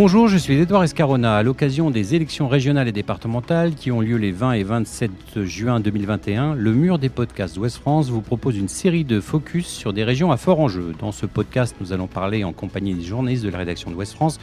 [0.00, 1.38] Bonjour, je suis Edouard Escarona.
[1.38, 5.80] À l'occasion des élections régionales et départementales qui ont lieu les 20 et 27 juin
[5.80, 10.04] 2021, le mur des podcasts d'Ouest France vous propose une série de focus sur des
[10.04, 10.94] régions à fort enjeu.
[11.00, 14.38] Dans ce podcast, nous allons parler en compagnie des journalistes de la rédaction d'Ouest France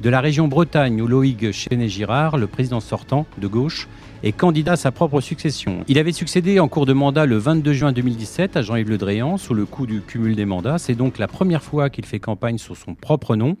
[0.00, 3.88] de la région Bretagne où Loïc Chenet-Girard, le président sortant de gauche,
[4.22, 5.84] est candidat à sa propre succession.
[5.88, 9.38] Il avait succédé en cours de mandat le 22 juin 2017 à Jean-Yves Le Drian
[9.38, 10.78] sous le coup du cumul des mandats.
[10.78, 13.56] C'est donc la première fois qu'il fait campagne sous son propre nom.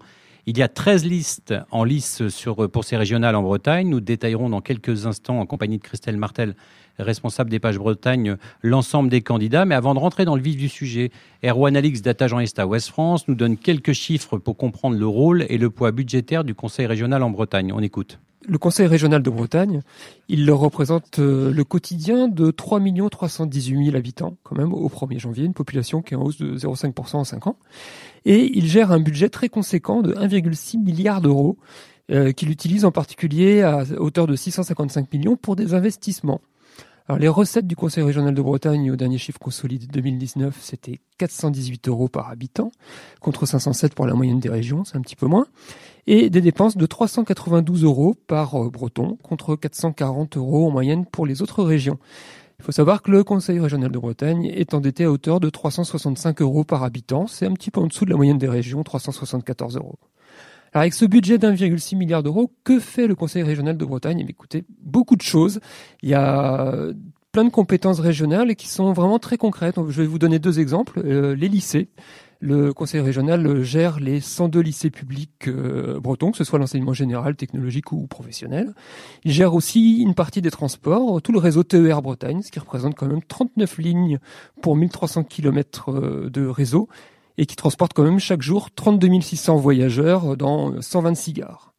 [0.46, 3.88] Il y a 13 listes en lice sur, pour ces régionales en Bretagne.
[3.88, 6.54] Nous détaillerons dans quelques instants, en compagnie de Christelle Martel,
[6.98, 9.64] responsable des pages Bretagne, l'ensemble des candidats.
[9.64, 11.10] Mais avant de rentrer dans le vif du sujet,
[11.44, 15.58] Erwan Alix d'Agent Esta Ouest France nous donne quelques chiffres pour comprendre le rôle et
[15.58, 17.72] le poids budgétaire du Conseil régional en Bretagne.
[17.72, 19.82] On écoute le Conseil régional de Bretagne,
[20.28, 25.44] il représente euh, le quotidien de 3 318 000 habitants, quand même, au 1er janvier,
[25.44, 27.56] une population qui est en hausse de 0,5% en 5 ans.
[28.24, 31.58] Et il gère un budget très conséquent de 1,6 milliard d'euros,
[32.10, 36.40] euh, qu'il utilise en particulier à hauteur de 655 millions pour des investissements.
[37.08, 41.88] Alors, les recettes du Conseil régional de Bretagne au dernier chiffre consolidé 2019, c'était 418
[41.88, 42.70] euros par habitant,
[43.20, 45.46] contre 507 pour la moyenne des régions, c'est un petit peu moins
[46.06, 51.26] et des dépenses de 392 euros par euh, breton contre 440 euros en moyenne pour
[51.26, 51.98] les autres régions.
[52.60, 56.42] Il faut savoir que le Conseil régional de Bretagne est endetté à hauteur de 365
[56.42, 57.26] euros par habitant.
[57.26, 59.98] C'est un petit peu en dessous de la moyenne des régions, 374 euros.
[60.74, 64.20] Alors avec ce budget d'1,6 milliard d'euros, que fait le Conseil régional de Bretagne?
[64.20, 65.60] Eh Écoutez, beaucoup de choses.
[66.02, 66.74] Il y a
[67.32, 69.76] plein de compétences régionales qui sont vraiment très concrètes.
[69.88, 71.00] Je vais vous donner deux exemples.
[71.02, 71.88] Euh, les lycées.
[72.42, 77.36] Le conseil régional gère les 102 lycées publics euh, bretons, que ce soit l'enseignement général,
[77.36, 78.74] technologique ou professionnel.
[79.24, 82.94] Il gère aussi une partie des transports, tout le réseau TER Bretagne, ce qui représente
[82.94, 84.18] quand même 39 lignes
[84.62, 86.88] pour 1300 km euh, de réseau
[87.36, 91.70] et qui transporte quand même chaque jour 32 600 voyageurs dans 126 gares.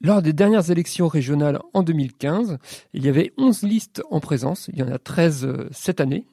[0.00, 2.58] Lors des dernières élections régionales en 2015,
[2.92, 6.24] il y avait 11 listes en présence, il y en a 13 euh, cette année,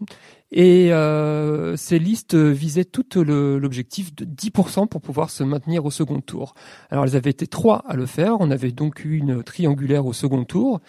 [0.51, 6.21] et euh, ces listes visaient tout l'objectif de 10% pour pouvoir se maintenir au second
[6.21, 6.53] tour.
[6.89, 10.13] Alors elles avaient été trois à le faire, on avait donc eu une triangulaire au
[10.13, 10.81] second tour,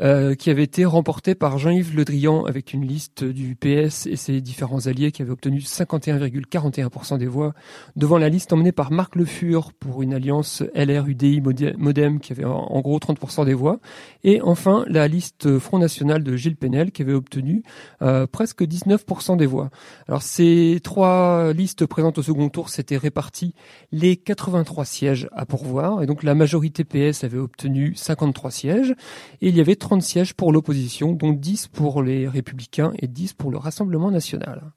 [0.00, 4.16] euh, qui avait été remporté par Jean-Yves Le Drian avec une liste du PS et
[4.16, 7.52] ses différents alliés qui avaient obtenu 51,41% des voix
[7.94, 11.42] devant la liste emmenée par Marc Le Fur pour une alliance LR-UDI
[11.76, 13.80] Modem qui avait en gros 30% des voix
[14.24, 17.62] et enfin la liste Front National de Gilles Penel qui avait obtenu
[18.00, 19.01] euh, presque 19%
[19.36, 19.70] des voix.
[20.08, 23.54] Alors ces trois listes présentes au second tour s'étaient réparties
[23.92, 28.94] les 83 sièges à pourvoir et donc la majorité PS avait obtenu 53 sièges
[29.40, 33.34] et il y avait 30 sièges pour l'opposition, dont 10 pour les républicains et 10
[33.34, 34.72] pour le Rassemblement national.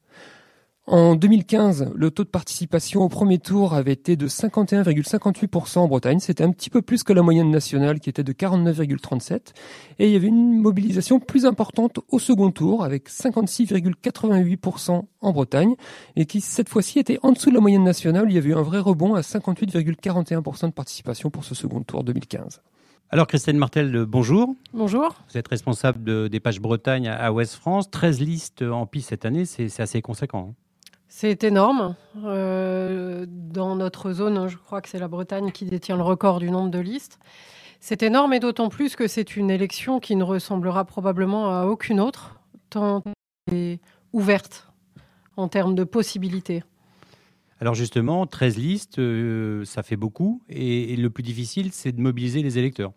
[0.88, 6.20] En 2015, le taux de participation au premier tour avait été de 51,58% en Bretagne.
[6.20, 9.52] C'était un petit peu plus que la moyenne nationale qui était de 49,37%.
[9.98, 15.74] Et il y avait une mobilisation plus importante au second tour avec 56,88% en Bretagne
[16.14, 18.26] et qui cette fois-ci était en dessous de la moyenne nationale.
[18.28, 22.04] Il y avait eu un vrai rebond à 58,41% de participation pour ce second tour
[22.04, 22.62] 2015.
[23.10, 24.54] Alors Christine Martel, bonjour.
[24.72, 25.16] Bonjour.
[25.32, 27.90] Vous êtes responsable des pages Bretagne à Ouest France.
[27.90, 30.54] 13 listes en piste cette année, c'est assez conséquent.
[31.16, 31.18] Hein.
[31.18, 31.96] C'est énorme.
[32.24, 36.50] Euh, dans notre zone, je crois que c'est la Bretagne qui détient le record du
[36.50, 37.18] nombre de listes.
[37.80, 42.00] C'est énorme et d'autant plus que c'est une élection qui ne ressemblera probablement à aucune
[42.00, 42.40] autre,
[42.70, 43.02] tant
[43.46, 43.80] elle est
[44.12, 44.68] ouverte
[45.36, 46.64] en termes de possibilités.
[47.60, 50.42] Alors justement, 13 listes, euh, ça fait beaucoup.
[50.48, 52.92] Et, le plus difficile, c'est de mobiliser les électeurs.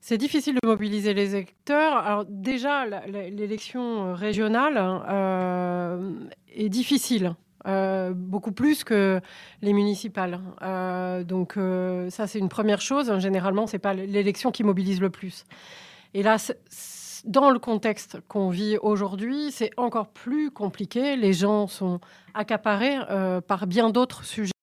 [0.00, 1.96] C'est difficile de mobiliser les électeurs.
[1.98, 4.78] Alors déjà, l'élection régionale
[5.08, 6.12] euh,
[6.54, 7.34] est difficile.
[7.66, 9.20] Euh, beaucoup plus que
[9.62, 10.40] les municipales.
[11.26, 11.58] donc
[12.10, 13.18] ça, c'est une première chose.
[13.18, 15.44] Généralement, c'est pas l'élection qui mobilise le plus.
[16.14, 16.38] Et là,
[17.24, 21.16] dans le contexte qu'on vit aujourd'hui, c'est encore plus compliqué.
[21.16, 22.00] Les gens sont
[22.34, 24.57] accaparés euh, par bien d'autres sujets euh,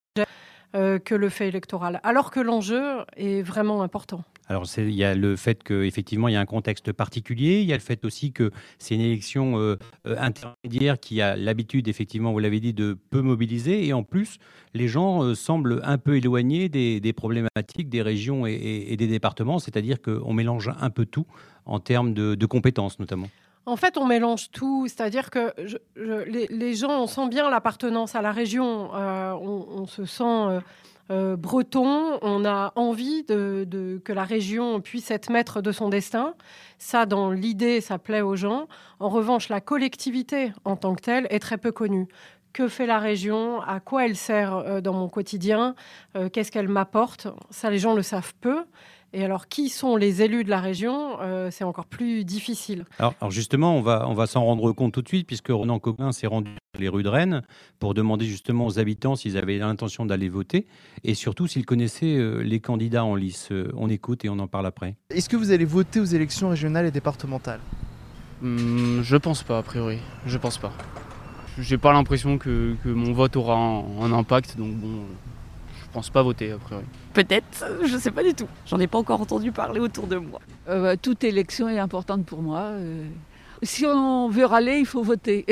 [0.74, 4.24] que le fait électoral, alors que l'enjeu est vraiment important.
[4.48, 7.74] Alors il y a le fait qu'effectivement il y a un contexte particulier, il y
[7.74, 12.40] a le fait aussi que c'est une élection euh, intermédiaire qui a l'habitude effectivement, vous
[12.40, 13.88] l'avez dit, de peu mobiliser.
[13.88, 14.38] Et en plus
[14.74, 20.34] les gens semblent un peu éloignés des, problématiques des régions et des départements, c'est-à-dire qu'on
[20.34, 21.26] mélange un peu tout
[21.66, 23.30] en termes de, compétences notamment
[23.66, 25.54] en fait, on mélange tout, c'est-à-dire que
[25.96, 30.60] les, gens, on sent bien l'appartenance à la région, euh, on, se sent euh,
[31.10, 36.36] euh, breton, on a envie de, que la région puisse être maître de son destin.
[36.78, 38.68] Ça, dans l'idée, ça plaît aux gens.
[39.00, 42.08] En revanche, la collectivité en tant que telle est très peu connue
[42.54, 45.76] que fait la région, à quoi elle sert dans mon quotidien,
[46.32, 47.28] qu'est-ce qu'elle m'apporte?
[47.50, 48.64] Ça, les gens le savent peu.
[49.18, 51.18] Et alors, qui sont les élus de la région
[51.50, 52.84] C'est encore plus difficile.
[53.00, 56.12] Alors, justement, on va, on va s'en rendre compte tout de suite, puisque Ronan Coquelin
[56.12, 57.42] s'est rendu dans les rues de Rennes
[57.80, 60.68] pour demander justement aux habitants s'ils avaient l'intention d'aller voter,
[61.06, 63.50] et surtout s'ils connaissaient les candidats en lice.
[63.78, 64.98] on écoute et on en parle après.
[65.10, 67.62] Est-ce que vous allez voter aux élections régionales et départementales?
[68.42, 70.00] Hmm, Je pense pas, a priori.
[70.26, 70.74] Je pense pas.
[71.58, 75.06] J'ai pas l'impression que, que, mon vote aura un, un impact, donc bon,
[75.96, 76.84] pense pas voter, a priori.
[77.14, 78.48] Peut-être, je sais pas du tout.
[78.68, 80.42] J'en ai pas encore entendu parler autour de moi.
[80.68, 82.60] Euh, bah, toute élection est importante pour moi.
[82.74, 83.06] Euh.
[83.64, 85.46] si on veut râler, il faut voter.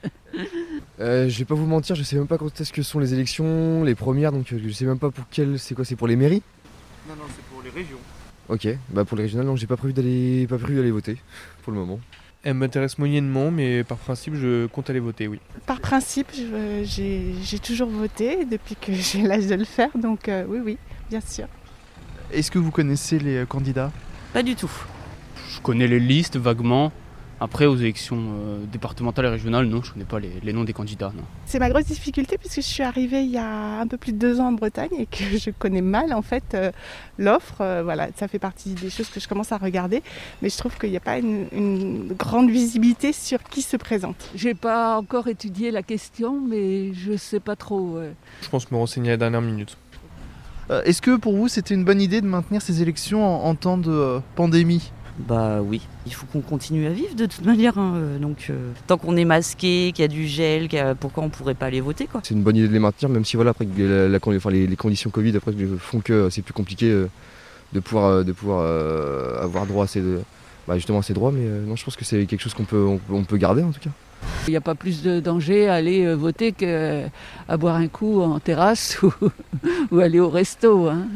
[1.00, 3.12] euh, je vais pas vous mentir, je sais même pas quand est-ce que sont les
[3.12, 5.58] élections, les premières, donc euh, je sais même pas pour quelles.
[5.58, 6.42] C'est quoi C'est pour les mairies?
[7.06, 7.98] Non, non, c'est pour les régions.
[8.48, 11.18] Ok, bah pour les régionales, non, j'ai pas prévu d'aller, pas prévu d'aller voter
[11.62, 12.00] pour le moment.
[12.44, 15.40] Elle m'intéresse moyennement, mais par principe, je compte aller voter, oui.
[15.66, 16.28] Par principe,
[16.84, 20.78] j'ai toujours voté depuis que j'ai l'âge de le faire, donc euh, oui, oui,
[21.10, 21.46] bien sûr.
[22.32, 23.90] Est-ce que vous connaissez les euh, candidats?
[24.32, 24.70] Pas du tout.
[25.50, 26.92] Je connais les listes vaguement.
[27.40, 30.72] Après, aux élections euh, départementales et régionales, non, je ne connais pas les, noms des
[30.72, 31.12] candidats.
[31.46, 34.18] C'est ma grosse difficulté puisque je suis arrivée il y a un peu plus de
[34.18, 36.72] deux ans en Bretagne et que je connais mal en fait euh,
[37.16, 37.60] l'offre.
[37.60, 40.02] Euh, voilà, ça fait partie des choses que je commence à regarder,
[40.42, 44.30] mais je trouve qu'il n'y a pas une, grande visibilité sur qui se présente.
[44.34, 48.00] J'ai pas encore étudié la question, mais je sais pas trop.
[48.42, 49.76] Je pense me renseigner à la dernière minute.
[50.84, 54.20] Est-ce que pour vous c'était une bonne idée de maintenir ces élections en temps de
[54.34, 54.92] pandémie?
[55.18, 57.76] Bah oui, il faut qu'on continue à vivre de toute manière.
[57.76, 57.94] Hein.
[57.96, 60.68] Euh, donc euh, tant qu'on est masqué, qu'il y a du gel,
[61.00, 63.24] pourquoi on pourrait pas aller voter quoi C'est une bonne idée de les maintenir, même
[63.24, 67.08] si voilà après les, conditions Covid après font que c'est plus compliqué euh,
[67.72, 68.64] de pouvoir de pouvoir
[69.42, 70.02] avoir droit à ces
[70.66, 71.32] bah, justement à ces droits.
[71.32, 73.80] Mais non, je pense que c'est quelque chose qu'on peut on peut garder en tout
[73.80, 73.90] cas.
[74.48, 77.10] Il n'y a pas plus de danger à aller euh, voter qu'à
[77.58, 78.98] boire un coup en terrasse
[79.90, 80.88] ou, aller au resto.
[80.88, 81.06] Hein.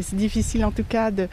[0.00, 1.28] C'est difficile en tout cas de,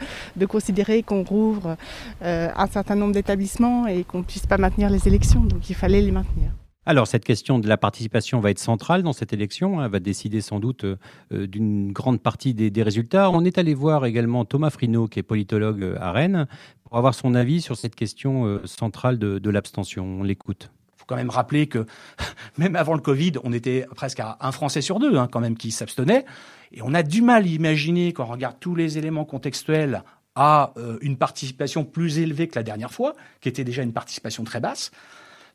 [0.46, 1.76] considérer qu'on rouvre
[2.22, 5.40] euh, un certain nombre d'établissements et qu'on ne puisse pas maintenir les élections.
[5.40, 6.50] Donc il fallait les maintenir.
[6.88, 9.82] Alors, cette question de la participation va être centrale dans cette élection.
[9.82, 10.96] Elle va décider sans doute euh,
[11.30, 13.30] d'une grande partie des, résultats.
[13.30, 16.46] On est allé voir également Thomas Frino, qui est politologue à Rennes,
[16.84, 20.04] pour avoir son avis sur cette question centrale de l'abstention.
[20.04, 20.70] On l'écoute
[21.06, 21.86] quand même rappeler que
[22.58, 25.56] même avant le Covid, on était presque à un Français sur deux hein, quand même
[25.56, 26.24] qui s'abstenait.
[26.72, 30.02] Et on a du mal à imaginer, quand on regarde tous les éléments contextuels,
[30.36, 34.44] à euh, une participation plus élevée que la dernière fois, qui était déjà une participation
[34.44, 34.90] très basse.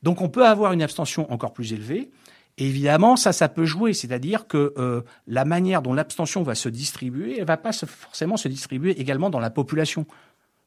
[0.03, 2.09] Donc on peut avoir une abstention encore plus élevée.
[2.57, 6.67] Et évidemment, ça, ça peut jouer, c'est-à-dire que euh, la manière dont l'abstention va se
[6.67, 10.05] distribuer, elle va pas forcément se distribuer également dans la population,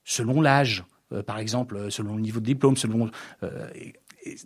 [0.05, 3.11] selon l'âge, euh, par exemple, selon le niveau de diplôme, selon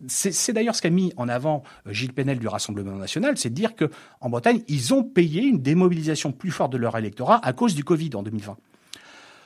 [0.08, 3.54] c'est d'ailleurs ce qu'a mis en avant euh, Gilles Penel du Rassemblement national, c'est de
[3.54, 3.90] dire que
[4.20, 7.84] en Bretagne, ils ont payé une démobilisation plus forte de leur électorat à cause du
[7.84, 8.56] Covid en 2020.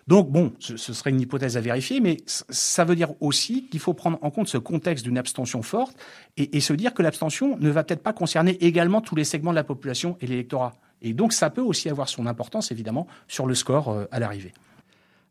[0.09, 3.95] Donc bon, ce, serait une hypothèse à vérifier, mais ça veut dire aussi qu'il faut
[3.95, 5.97] prendre en compte ce contexte d'une abstention forte
[6.37, 9.57] et, se dire que l'abstention ne va peut-être pas concerner également tous les segments de
[9.57, 10.73] la population et l'électorat.
[11.03, 14.53] Et donc ça peut aussi avoir son importance évidemment sur le score euh, à l'arrivée.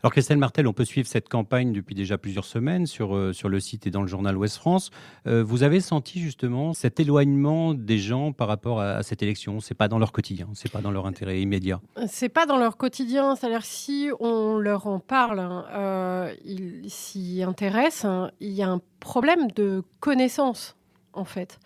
[0.03, 3.49] Alors Christelle Martel, on peut suivre cette campagne depuis déjà plusieurs semaines sur, euh, sur
[3.49, 4.89] le site et dans le journal Ouest France.
[5.27, 9.59] Euh, vous avez senti justement cet éloignement des gens par rapport à, cette élection?
[9.59, 11.81] C'est pas dans leur quotidien, c'est pas dans leur intérêt immédiat?
[12.07, 17.43] C'est pas dans leur quotidien, c'est-à-dire si on leur en parle, hein, euh, ils s'y
[17.43, 18.05] intéressent.
[18.05, 20.77] Hein, il y a un problème de connaissance
[21.13, 21.59] en fait.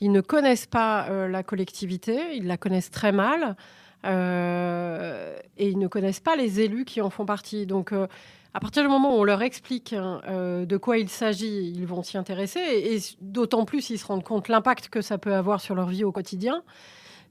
[0.00, 3.56] Ils ne connaissent pas la collectivité, ils la connaissent très mal.
[4.04, 7.66] Euh, et ils ne connaissent pas les élus qui en font partie.
[7.66, 8.06] Donc, euh,
[8.54, 11.86] à partir du moment où on leur explique hein, euh, de quoi il s'agit, ils
[11.86, 15.60] vont s'y intéresser, et, d'autant plus ils se rendent compte l'impact que ça peut avoir
[15.60, 16.62] sur leur vie au quotidien.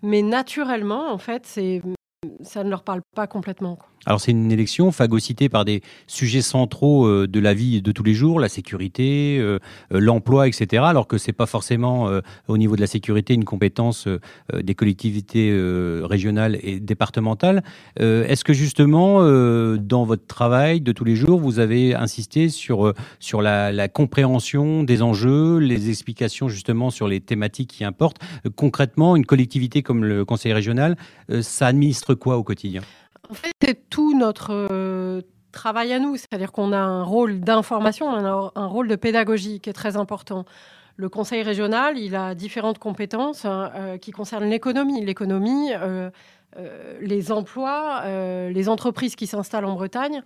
[0.02, 3.78] Mais naturellement, en fait, ça ne leur parle pas complètement.
[4.06, 8.04] Alors c'est une élection phagocytée par des sujets centraux euh, de la vie de tous
[8.04, 9.60] les jours, la sécurité, euh,
[9.94, 10.84] euh, l'emploi, etc.
[10.86, 12.10] Alors que c'est pas forcément
[12.48, 14.08] au niveau de la sécurité une compétence
[14.54, 15.52] des collectivités
[16.04, 17.64] régionales et départementales.
[18.00, 19.20] Est-ce que justement
[19.78, 24.84] dans votre travail de tous les jours, vous avez insisté sur sur la, la compréhension
[24.84, 28.22] des enjeux, les explications justement sur les thématiques qui importent?
[28.56, 30.98] Concrètement, une collectivité comme le Conseil régional,
[31.42, 32.82] ça administre quoi au quotidien?
[33.32, 35.22] En fait, c'est tout notre euh,
[35.54, 36.18] travail à nous.
[36.18, 39.96] C'est-à-dire qu'on a un rôle d'information, on a un rôle de pédagogie qui est très
[39.96, 40.46] important.
[40.98, 45.04] Le conseil régional, il a différentes compétences hein, euh, qui concernent l'économie.
[45.06, 46.10] L'économie, euh,
[47.00, 48.04] les emplois,
[48.50, 50.22] les entreprises qui s'installent en Bretagne,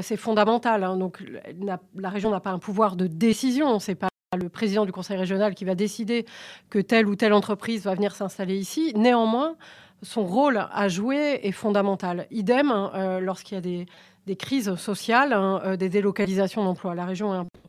[0.00, 0.82] c'est fondamental.
[0.82, 0.96] Hein.
[0.96, 1.22] Donc
[1.60, 3.78] la, région n'a pas un pouvoir de décision.
[3.78, 6.24] C'est pas le président du conseil régional qui va décider
[6.70, 8.94] que telle ou telle entreprise va venir s'installer ici.
[8.96, 9.56] Néanmoins,
[10.02, 12.26] son rôle à jouer est fondamental.
[12.30, 13.86] Idem euh, lorsqu'il y a
[14.26, 16.94] des, crises sociales, hein, euh, des délocalisations d'emplois.
[16.94, 17.62] La région est importante.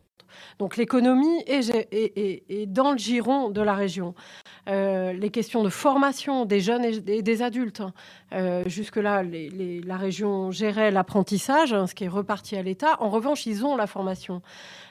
[0.59, 4.13] Donc l'économie est, dans le giron de la région.
[4.69, 7.81] Euh, les questions de formation des jeunes et des, adultes.
[8.31, 8.63] Hein.
[8.67, 13.01] Jusque-là, la région gérait l'apprentissage, hein, ce qui est reparti à l'État.
[13.01, 14.41] En revanche, ils ont la formation.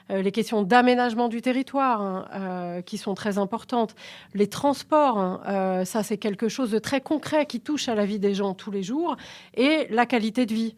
[0.09, 3.95] Euh, les questions d'aménagement du territoire hein, euh, qui sont très importantes,
[4.33, 8.05] les transports, hein, euh, ça c'est quelque chose de très concret qui touche à la
[8.05, 9.17] vie des gens tous les jours,
[9.55, 10.75] et la qualité de vie.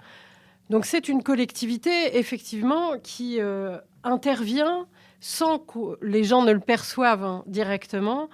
[0.69, 3.39] Donc c'est une collectivité effectivement qui
[4.03, 4.85] intervient
[5.19, 8.29] sans que les gens ne le perçoivent hein, directement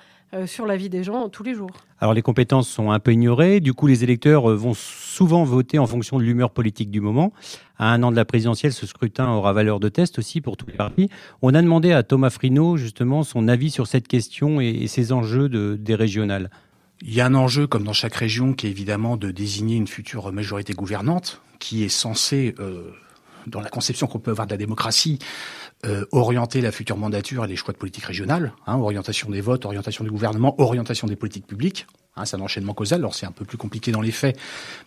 [0.46, 1.72] sur la vie des gens tous les jours.
[2.00, 5.80] Alors les compétences sont un peu ignorées, du coup les électeurs euh, vont souvent voter
[5.80, 7.32] en fonction de l'humeur politique du moment.
[7.78, 10.68] À un an de la présidentielle, ce scrutin aura valeur de test aussi pour tous
[10.68, 11.10] les partis.
[11.42, 15.48] On a demandé à Thomas Frino justement son avis sur cette question et, ses enjeux
[15.48, 16.50] de, des régionales.
[17.02, 19.88] Il y a un enjeu, comme dans chaque région, qui est évidemment de désigner une
[19.88, 22.92] future majorité gouvernante, qui est censée, euh,
[23.48, 25.20] dans la conception qu'on peut avoir de la démocratie,
[25.86, 29.66] euh, orienter la future mandature et les choix de politique régionale, hein, orientation des votes,
[29.66, 31.86] orientation du gouvernement, orientation des politiques publiques.
[32.16, 34.38] Hein, c'est un enchaînement causal, alors c'est un peu plus compliqué dans les faits,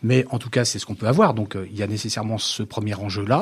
[0.02, 1.34] mais en tout cas c'est ce qu'on peut avoir.
[1.34, 3.40] Donc euh, il y a nécessairement ce premier enjeu-là.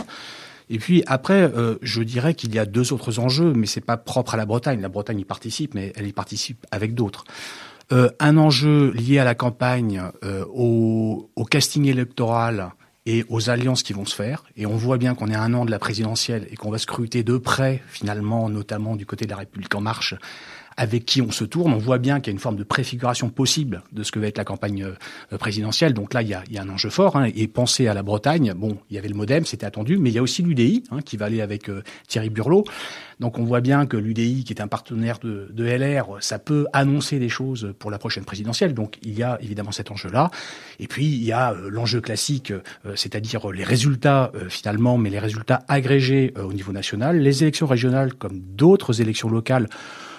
[0.69, 3.97] Et puis après, euh, je dirais qu'il y a deux autres enjeux, mais c'est pas
[3.97, 4.81] propre à la Bretagne.
[4.81, 7.25] La Bretagne y participe, mais elle y participe avec d'autres.
[7.91, 10.03] un enjeu lié à la campagne,
[10.53, 12.73] au, au, casting électoral
[13.07, 14.45] et aux alliances qui vont se faire.
[14.57, 16.79] Et on voit bien qu'on est à un an de la présidentielle et qu'on va
[16.79, 20.15] scruter de près, finalement, notamment du côté de la République en marche,
[20.77, 21.73] avec qui on se tourne.
[21.73, 24.27] On voit bien qu'il y a une forme de préfiguration possible de ce que va
[24.27, 25.95] être la campagne euh, présidentielle.
[25.95, 27.17] Donc là, il y a, un enjeu fort.
[27.17, 27.31] Hein.
[27.35, 30.15] Et penser à la Bretagne, bon, il y avait le MoDem, c'était attendu, mais il
[30.15, 32.65] y a aussi l'UDI hein, qui va aller avec euh, Thierry Burlot.
[33.19, 36.67] Donc on voit bien que l'UDI, qui est un partenaire de, de, LR, ça peut
[36.75, 38.75] annoncer des choses pour la prochaine présidentielle.
[38.75, 40.31] Donc il y a évidemment cet enjeu-là.
[40.81, 42.53] Et puis il y a euh, l'enjeu classique,
[42.95, 47.19] c'est-à-dire les résultats finalement, mais les résultats agrégés au niveau national.
[47.19, 49.69] Les élections régionales, comme d'autres élections locales,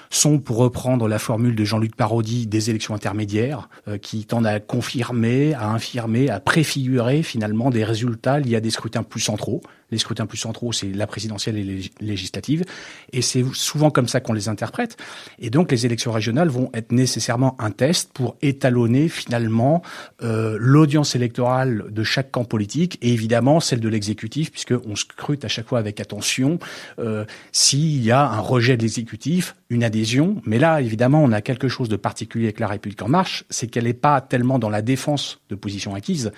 [0.10, 4.60] sont, pour reprendre la formule de Jean-Luc Parodi, des élections intermédiaires euh, qui tendent à
[4.60, 9.62] confirmer, à infirmer, à préfigurer finalement des résultats liés à des scrutins plus centraux.
[9.90, 12.66] Les scrutins plus centraux, c'est la présidentielle et les législatives,
[13.14, 14.98] et c'est souvent comme ça qu'on les interprète.
[15.40, 19.82] Et donc les élections régionales vont être nécessairement un test pour étalonner finalement
[20.24, 25.48] euh, l'audience électorale de chaque camp politique et évidemment celle de l'exécutif, puisqu'on scrute à
[25.48, 26.60] chaque fois avec attention
[27.00, 27.24] euh,
[27.54, 29.97] s'il y a un rejet de l'exécutif, une adhésion.
[30.46, 33.68] Mais là, évidemment, on a quelque chose de particulier avec la République en marche, c'est
[33.68, 36.32] qu'elle n'est pas tellement dans la défense de positions acquises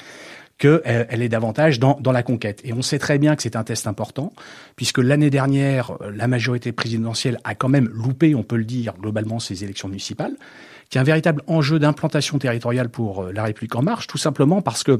[0.57, 2.61] qu'elle elle est davantage dans, dans la conquête.
[2.65, 4.33] Et on sait très bien que c'est un test important,
[4.75, 9.39] puisque l'année dernière, la majorité présidentielle a quand même loupé, on peut le dire, globalement,
[9.39, 10.35] ses élections municipales,
[10.89, 14.61] qui est un véritable enjeu d'implantation territoriale pour euh, la République en marche, tout simplement
[14.61, 14.97] parce que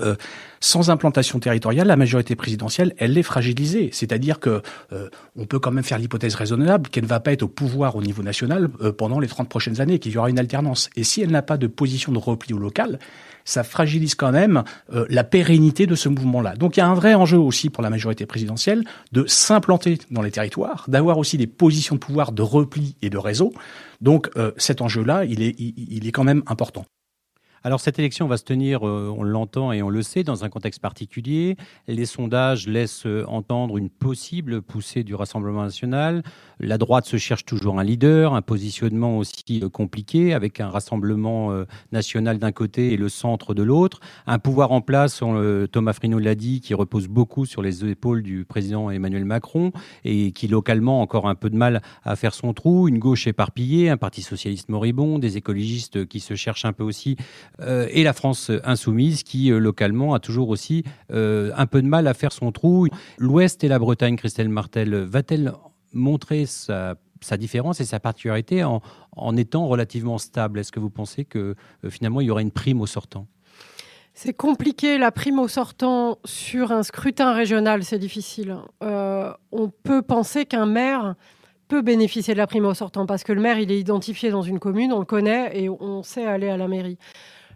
[0.00, 0.16] euh,
[0.60, 3.90] sans implantation territoriale, la majorité présidentielle, elle est fragilisée.
[3.92, 7.42] C'est-à-dire que euh, on peut quand même faire l'hypothèse raisonnable qu'elle ne va pas être
[7.42, 10.38] au pouvoir au niveau national euh, pendant les 30 prochaines années, qu'il y aura une
[10.38, 10.88] alternance.
[10.96, 12.98] Et si elle n'a pas de position de repli au local,
[13.44, 14.64] ça fragilise quand même
[15.10, 16.56] la pérennité de ce mouvement-là.
[16.56, 20.22] Donc il y a un vrai enjeu aussi pour la majorité présidentielle de s'implanter dans
[20.22, 23.52] les territoires, d'avoir aussi des positions de pouvoir de repli et de réseau.
[24.00, 26.86] Donc cet enjeu-là, il est, il est quand même important.
[27.66, 30.50] Alors cette élection va se tenir, euh, on l'entend et on le sait, dans un
[30.50, 31.56] contexte particulier.
[31.88, 36.22] Les sondages laissent euh, entendre une possible poussée du Rassemblement national.
[36.60, 41.64] La droite se cherche toujours un leader, un positionnement aussi euh, compliqué, avec un Rassemblement
[41.90, 44.00] national d'un côté et le centre de l'autre.
[44.26, 45.22] Un pouvoir en place,
[45.72, 49.72] Thomas Frino l'a dit, qui repose beaucoup sur les épaules du président Emmanuel Macron
[50.04, 52.88] et qui localement a encore un peu de mal à faire son trou.
[52.88, 57.16] Une gauche éparpillée, un parti socialiste moribond, des écologistes qui se cherchent un peu aussi
[57.60, 61.86] euh, et la France insoumise qui, euh, localement, a toujours aussi euh, un peu de
[61.86, 62.88] mal à faire son trou.
[63.18, 65.52] L'Ouest et la Bretagne, Christelle Martel, va-t-elle
[65.92, 66.96] montrer sa,
[67.38, 70.58] différence et sa particularité en, étant relativement stable?
[70.58, 71.54] Est-ce que vous pensez que
[71.88, 73.26] finalement il y aura une prime au sortant
[74.16, 78.56] c'est compliqué, la prime au sortant sur un scrutin régional, c'est difficile.
[78.80, 81.16] on peut penser qu'un maire
[81.66, 84.42] peut bénéficier de la prime au sortant parce que le maire, il est identifié dans
[84.42, 86.96] une commune, on le connaît et on sait aller à la mairie.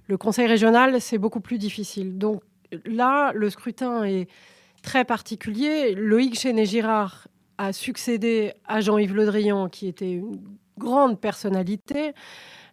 [0.08, 2.18] Le conseil régional, c'est beaucoup plus difficile.
[2.18, 2.42] Donc
[2.84, 4.28] là, le scrutin est
[4.82, 5.94] très particulier.
[5.94, 10.40] Loïc Chenet-Girard a succédé à Jean-Yves Le Drian, qui était une
[10.78, 12.14] grande personnalité.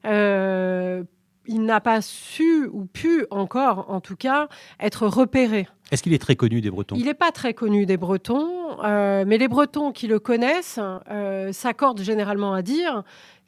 [0.06, 1.04] Euh,
[1.48, 4.48] il n'a pas su ou pu encore en tout cas,
[4.80, 5.68] être repéré.
[5.92, 6.96] Est-ce qu'il est très connu des Bretons?
[6.96, 10.80] Il n'est pas très connu des Bretons, euh, mais les Bretons qui le connaissent
[11.12, 13.04] euh, s'accordent généralement à dire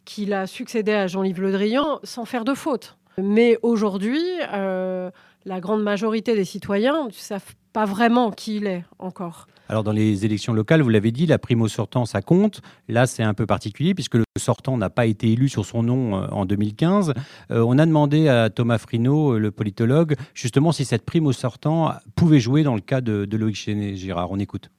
[0.06, 2.97] qu'il a succédé à Jean-Yves Le Drian sans faire de faute.
[3.22, 4.22] Mais aujourd'hui,
[4.54, 5.10] euh,
[5.46, 9.48] la grande majorité des citoyens ne savent pas vraiment qui il est encore.
[9.70, 12.62] Alors dans les élections locales, vous l'avez dit, la primo sortant, ça compte.
[12.88, 16.16] Là, c'est un peu particulier puisque le sortant n'a pas été élu sur son nom
[16.16, 17.14] euh, en 2015.
[17.52, 22.40] Euh, on a demandé à Thomas Frino, le politologue, justement si cette primo sortant pouvait
[22.40, 24.32] jouer dans le cas de, de Loïc Chéné-Girard.
[24.32, 24.70] On écoute.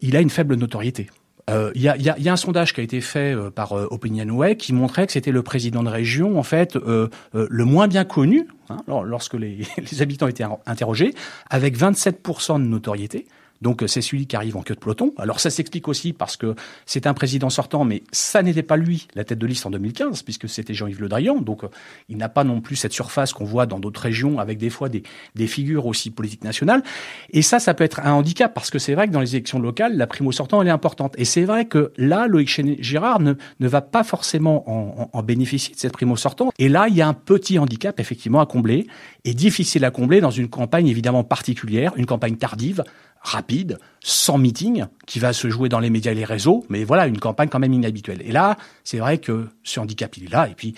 [0.00, 1.08] Il a une faible notoriété.
[1.48, 3.86] Il y, a, y, a, y, un sondage qui a été fait euh, par euh,
[3.90, 8.04] Opinionway qui montrait que c'était le président de région, en fait, euh, le moins bien
[8.04, 11.14] connu, hein, lorsque les, les habitants étaient interrogés,
[11.50, 13.26] avec 27% de notoriété.
[13.64, 15.14] Donc c'est celui qui arrive en queue de peloton.
[15.16, 16.54] Alors ça s'explique aussi parce que
[16.84, 20.22] c'est un président sortant, mais ça n'était pas lui la tête de liste en 2015,
[20.22, 21.40] puisque c'était Jean-Yves Le Drian.
[21.40, 21.68] Donc euh,
[22.10, 24.90] il n'a pas non plus cette surface qu'on voit dans d'autres régions, avec des fois
[24.90, 25.02] des,
[25.34, 26.82] des figures aussi politiques nationales.
[27.30, 29.58] Et ça, ça peut être un handicap, parce que c'est vrai que dans les élections
[29.58, 31.14] locales, la primo sortant, elle est importante.
[31.16, 35.22] Et c'est vrai que là, Loïc Chéné-Girard ne, ne va pas forcément en, en, en
[35.22, 36.50] bénéficier de cette primo sortant.
[36.58, 38.86] Et là, il y a un petit handicap, effectivement, à combler,
[39.24, 42.84] et difficile à combler dans une campagne évidemment particulière, une campagne tardive,
[43.24, 47.06] rapide, sans meeting, qui va se jouer dans les médias et les réseaux, mais voilà,
[47.06, 48.22] une campagne quand même inhabituelle.
[48.22, 50.74] Et là, c'est vrai que ce handicap, il est là, et puis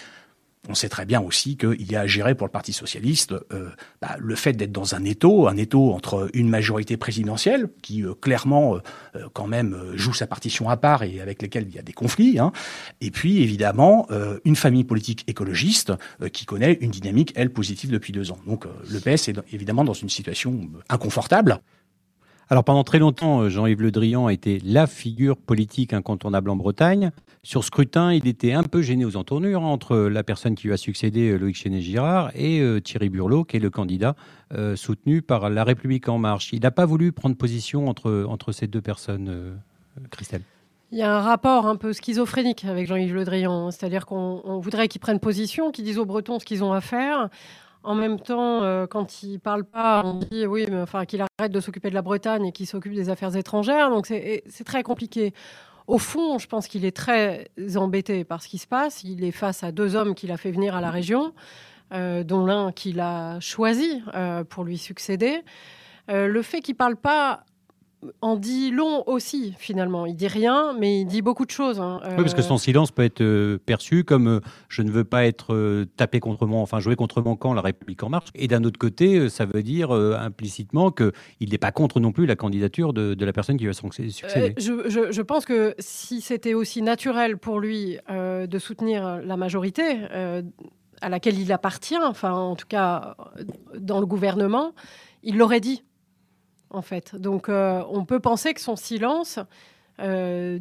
[0.69, 3.71] on sait très bien aussi qu'il y a à gérer pour le Parti socialiste euh,
[4.01, 8.15] bah, le fait d'être dans un étau, un étau entre une majorité présidentielle qui euh,
[8.15, 11.83] clairement euh, quand même joue sa partition à part et avec lesquels il y a
[11.83, 12.53] des conflits, hein,
[13.01, 14.09] et puis évidemment
[14.45, 15.93] une famille politique écologiste
[16.33, 18.39] qui connaît une dynamique elle positive depuis deux ans.
[18.47, 21.61] Donc le PS est évidemment dans une situation inconfortable.
[22.49, 27.11] Alors pendant très longtemps, Jean-Yves Le Drian a été la figure politique incontournable en Bretagne.
[27.43, 30.73] Sur scrutin, il était un peu gêné aux entournures hein, entre la personne qui lui
[30.73, 34.15] a succédé, Loïc Chéné-Girard, et euh, Thierry Burlot, qui est le candidat
[34.53, 36.53] euh, soutenu par La République En Marche.
[36.53, 39.55] Il n'a pas voulu prendre position entre, entre ces deux personnes, euh,
[40.13, 40.43] Christelle.
[40.93, 44.87] Il y a un rapport un peu schizophrénique avec Jean-Yves Le Drian, c'est-à-dire qu'on voudrait
[44.87, 47.29] qu'ils prennent position, qu'ils disent aux Bretons ce qu'ils ont à faire.
[47.87, 51.53] En même temps, euh, quand il parle pas, on dit oui, mais enfin qu'il arrête
[51.53, 53.91] de s'occuper de la Bretagne et qu'il s'occupe des affaires étrangères.
[53.91, 55.33] Donc c'est très compliqué.
[55.87, 59.05] Au fond, je pense qu'il est très embêté par ce qui se passe.
[59.05, 61.33] Il est face à deux hommes qu'il a fait venir à la région,
[61.93, 65.45] euh, dont l'un qu'il a choisi euh, pour lui succéder.
[66.09, 67.45] Le fait qu'il parle pas
[68.21, 70.07] en dit long aussi, finalement.
[70.07, 71.81] Il dit rien, mais il dit beaucoup de choses.
[71.81, 72.01] Hein.
[72.05, 75.27] Oui, parce que son silence peut être euh, perçu comme euh, je ne veux pas
[75.27, 78.29] être euh, tapé contre mon, enfin jouer contre mon camp, la République en marche.
[78.35, 82.13] Et d'un autre côté, euh, ça veut dire euh, implicitement qu'il n'est pas contre non
[82.13, 84.13] plus la candidature de, de la personne qui va succéder.
[84.37, 89.21] Euh, je, je, je, pense que si c'était aussi naturel pour lui euh, de soutenir
[89.23, 89.83] la majorité
[91.01, 93.17] à laquelle il appartient, enfin en tout cas
[93.79, 94.73] dans le gouvernement,
[95.23, 95.83] il l'aurait dit
[96.77, 97.17] en fait.
[97.17, 99.39] Donc euh, on peut penser que son silence
[100.01, 100.59] euh,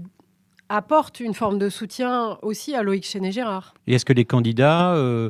[0.70, 3.74] apporte une forme de soutien aussi à Loïc Chéné-Gérard.
[3.88, 5.30] Et est-ce que les candidats euh,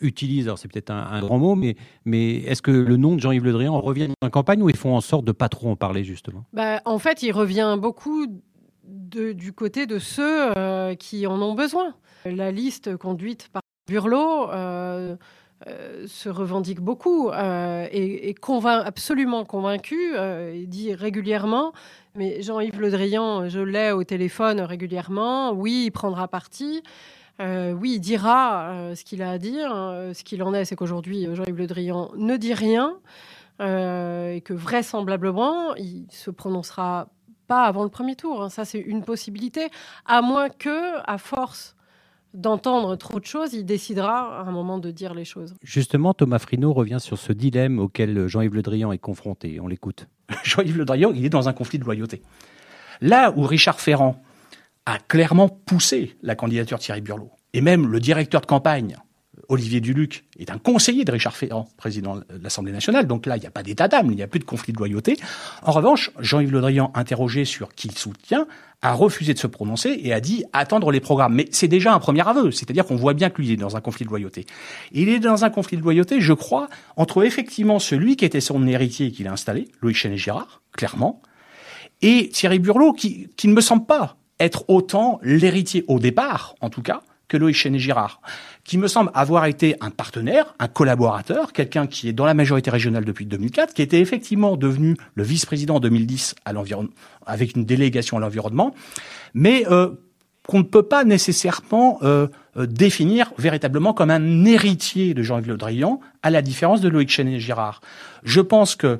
[0.00, 3.20] utilisent, alors c'est peut-être un, un, grand mot, mais, mais est-ce que le nom de
[3.20, 5.70] Jean-Yves Le Drian revient dans la campagne ou ils font en sorte de pas trop
[5.70, 6.44] en parler justement?
[6.52, 8.26] Bah, En fait, il revient beaucoup
[8.84, 10.52] de, du côté de ceux
[10.96, 11.94] qui en ont besoin.
[12.26, 14.50] La liste conduite par Burlot
[15.66, 20.16] euh, se revendique beaucoup euh, et, et convainc, absolument convaincu.
[20.16, 21.72] Euh, il dit régulièrement,
[22.14, 25.52] mais Jean-Yves Le Drian, je l'ai au téléphone régulièrement.
[25.52, 26.82] Oui, il prendra parti.
[27.42, 29.70] Oui, il dira ce qu'il a à dire.
[29.70, 32.98] ce qu'il en est, c'est qu'aujourd'hui, Jean-Yves Le Drian ne dit rien
[33.60, 37.08] et que vraisemblablement, il se prononcera
[37.46, 38.42] pas avant le premier tour.
[38.42, 38.50] Hein.
[38.50, 39.70] Ça, c'est une possibilité,
[40.04, 41.76] à moins que, à force
[42.34, 45.54] d'entendre trop de choses, il décidera à un moment de dire les choses.
[45.62, 49.60] Justement, Thomas Frino revient sur ce dilemme auquel Jean-Yves Le Drian est confronté.
[49.60, 50.08] On l'écoute.
[50.44, 52.22] Jean-Yves Le Drian, il est dans un conflit de loyauté.
[53.00, 54.22] Là où Richard Ferrand
[54.86, 58.96] a clairement poussé la candidature de Thierry Burlot, et même le directeur de campagne,
[59.48, 63.06] Olivier Duluc, est un conseiller de Richard Ferrand, président de l'Assemblée nationale.
[63.06, 64.78] Donc là, il n'y a pas d'état d'âme, il n'y a plus de conflit de
[64.78, 65.16] loyauté.
[65.62, 68.46] En revanche, Jean-Yves Le Drian, interrogé sur qui il soutient,
[68.82, 71.34] a refusé de se prononcer et a dit attendre les programmes.
[71.34, 73.80] Mais c'est déjà un premier aveu, c'est-à-dire qu'on voit bien que lui est dans un
[73.80, 74.46] conflit de loyauté.
[74.92, 78.40] Et il est dans un conflit de loyauté, je crois, entre effectivement celui qui était
[78.40, 81.22] son héritier qu'il a installé, Louis Chéné-Girard, clairement,
[82.02, 86.70] et Thierry Burlot, qui, qui ne me semble pas être autant l'héritier au départ, en
[86.70, 88.20] tout cas, que Loïc Chéné-Girard,
[88.64, 92.70] qui me semble avoir été un partenaire, un collaborateur, quelqu'un qui est dans la majorité
[92.70, 96.92] régionale depuis 2004, qui était effectivement devenu le vice-président en 2010 à l'environnement,
[97.24, 98.74] avec une délégation à l'environnement,
[99.32, 99.90] mais euh,
[100.46, 105.56] qu'on ne peut pas nécessairement euh, euh, définir véritablement comme un héritier de Jean-Yves Le
[105.56, 107.80] Drian, à la différence de Loïc Chenet-Girard.
[108.24, 108.98] Je pense que,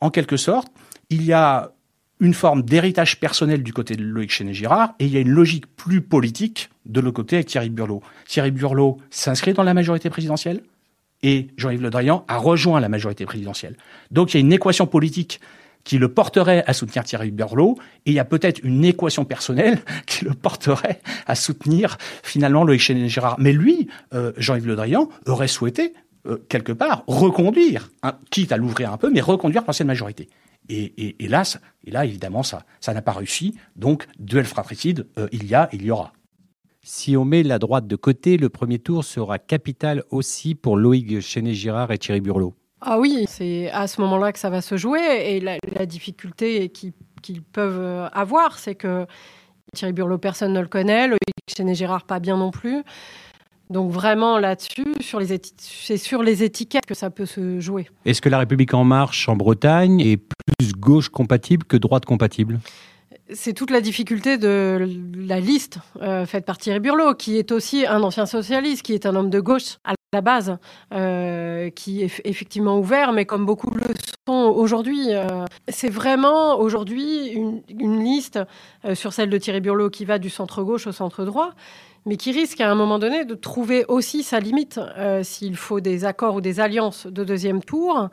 [0.00, 0.68] en quelque sorte,
[1.08, 1.72] il y a
[2.24, 5.66] une forme d'héritage personnel du côté de Loïc Chenet-Girard et il y a une logique
[5.76, 8.02] plus politique de l'autre côté avec Thierry Burlot.
[8.26, 10.62] Thierry Burlot s'inscrit dans la majorité présidentielle
[11.22, 13.76] et Jean-Yves Le Drian a rejoint la majorité présidentielle.
[14.10, 15.38] Donc il y a une équation politique
[15.84, 19.80] qui le porterait à soutenir Thierry Burlot, et il y a peut-être une équation personnelle
[20.06, 23.36] qui le porterait à soutenir finalement Loïc Chenet-Girard.
[23.38, 25.92] Mais lui, euh, Jean-Yves Le Drian, aurait souhaité,
[26.26, 30.30] euh, quelque part, reconduire, hein, quitte à l'ouvrir un peu, mais reconduire l'ancienne majorité.
[30.68, 31.42] Et, et, et, là,
[31.84, 33.54] et là, évidemment, ça, ça n'a pas réussi.
[33.76, 36.12] Donc, duel fratricide, euh, il y a, il y aura.
[36.82, 41.20] Si on met la droite de côté, le premier tour sera capital aussi pour Loïc
[41.20, 42.54] Chenet-Girard et Thierry Burlot.
[42.80, 45.00] Ah oui, c'est à ce moment-là que ça va se jouer.
[45.00, 49.06] Et la, la difficulté qu'ils peuvent avoir, c'est que
[49.74, 51.08] Thierry Burlot, personne ne le connaît.
[51.08, 51.20] Loïc
[51.56, 52.82] Chenet-Girard, pas bien non plus.
[53.70, 55.20] Donc vraiment là-dessus, sur
[55.56, 57.88] c'est sur les étiquettes que ça peut se jouer.
[58.04, 62.60] Est-ce que la République en marche en Bretagne est plus gauche compatible que droite compatible?
[63.32, 67.86] C'est toute la difficulté de la liste euh, faite par Thierry Burlot, qui est aussi
[67.86, 70.58] un ancien socialiste, qui est un homme de gauche à la base,
[70.92, 73.94] euh, qui est effectivement ouvert, mais comme beaucoup le
[74.28, 75.06] sont aujourd'hui.
[75.14, 78.38] Euh, c'est vraiment aujourd'hui une, une, liste
[78.92, 81.54] sur celle de Thierry Burlot qui va du centre-gauche au centre-droit,
[82.06, 85.80] mais qui risque à un moment donné de trouver aussi sa limite euh, s'il faut
[85.80, 88.10] des accords ou des alliances de deuxième tour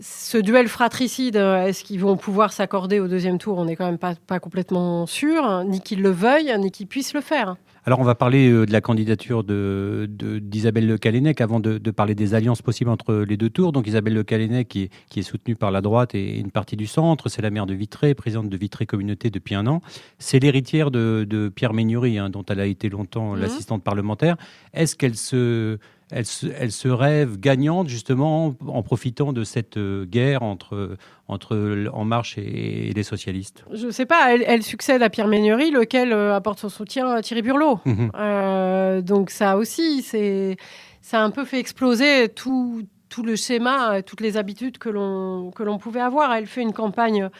[0.00, 3.58] ce duel fratricide, est-ce qu'ils vont pouvoir s'accorder au deuxième tour?
[3.58, 7.12] On n'est quand même pas, complètement sûr, hein, ni qu'ils le veuillent, ni qu'ils puissent
[7.12, 7.56] le faire.
[7.86, 11.90] Alors, on va parler euh, de la candidature d'Isabelle de, Le Calennec avant de, de,
[11.90, 13.72] parler des alliances possibles entre les deux tours.
[13.72, 16.76] Donc, Isabelle Le Calennec, qui est, qui est soutenue par la droite et une partie
[16.76, 19.80] du centre, c'est la maire de Vitré, présidente de Vitré Communauté depuis un an.
[20.18, 23.40] C'est l'héritière de, de, Pierre Ménury, hein, dont elle a été longtemps mmh.
[23.40, 24.36] l'assistante parlementaire.
[24.74, 25.78] Est-ce qu'elle se
[26.10, 30.96] elle se, elle se, rêve gagnante justement en profitant de cette euh, guerre entre,
[31.28, 35.10] entre En Marche et, et les socialistes Je ne sais pas, elle, elle, succède à
[35.10, 37.80] Pierre Ménury, lequel euh, apporte son soutien à Thierry Burlot.
[37.84, 38.08] Mmh.
[38.14, 40.56] Euh, donc ça aussi, c'est
[41.00, 45.78] ça a un peu fait exploser tout, tout le schéma, toutes les habitudes que l'on
[45.78, 46.32] pouvait avoir.
[46.32, 47.30] Elle fait une campagne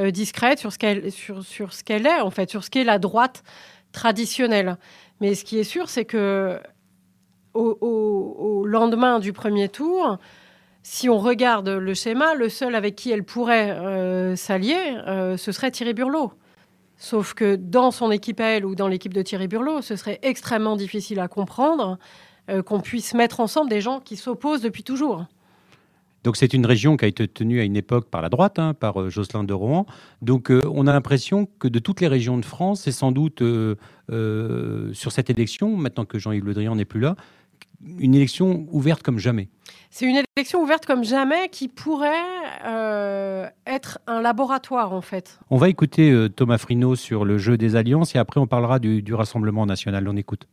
[0.00, 2.84] euh, discrète sur ce qu'elle sur, sur ce qu'elle est, en fait, sur ce qu'est
[2.84, 3.42] la droite
[3.92, 4.76] traditionnelle.
[5.20, 6.58] Mais ce qui est sûr, c'est que
[7.54, 10.18] au, lendemain du premier tour,
[10.82, 15.52] si on regarde le schéma, le seul avec qui elle pourrait euh, s'allier, euh, ce
[15.52, 16.32] serait Thierry Burlot.
[16.96, 20.18] Sauf que dans son équipe à elle ou dans l'équipe de Thierry Burlot, ce serait
[20.22, 21.98] extrêmement difficile à comprendre
[22.50, 25.26] euh, qu'on puisse mettre ensemble des gens qui s'opposent depuis toujours.
[26.22, 28.74] Donc c'est une région qui a été tenue à une époque par la droite, hein,
[28.74, 29.86] par Jocelyn de Rohan.
[30.20, 33.42] Donc on a l'impression que de toutes les régions de France, c'est sans doute
[34.10, 37.16] sur cette élection, maintenant que Jean-Yves Le Drian n'est plus là,
[37.98, 39.48] une élection ouverte comme jamais.
[39.90, 42.10] C'est une élection ouverte comme jamais qui pourrait
[42.64, 45.38] euh, être un laboratoire en fait.
[45.50, 48.78] On va écouter euh, Thomas Frino sur le jeu des alliances et après on parlera
[48.78, 50.08] du, du Rassemblement national.
[50.08, 50.46] On écoute.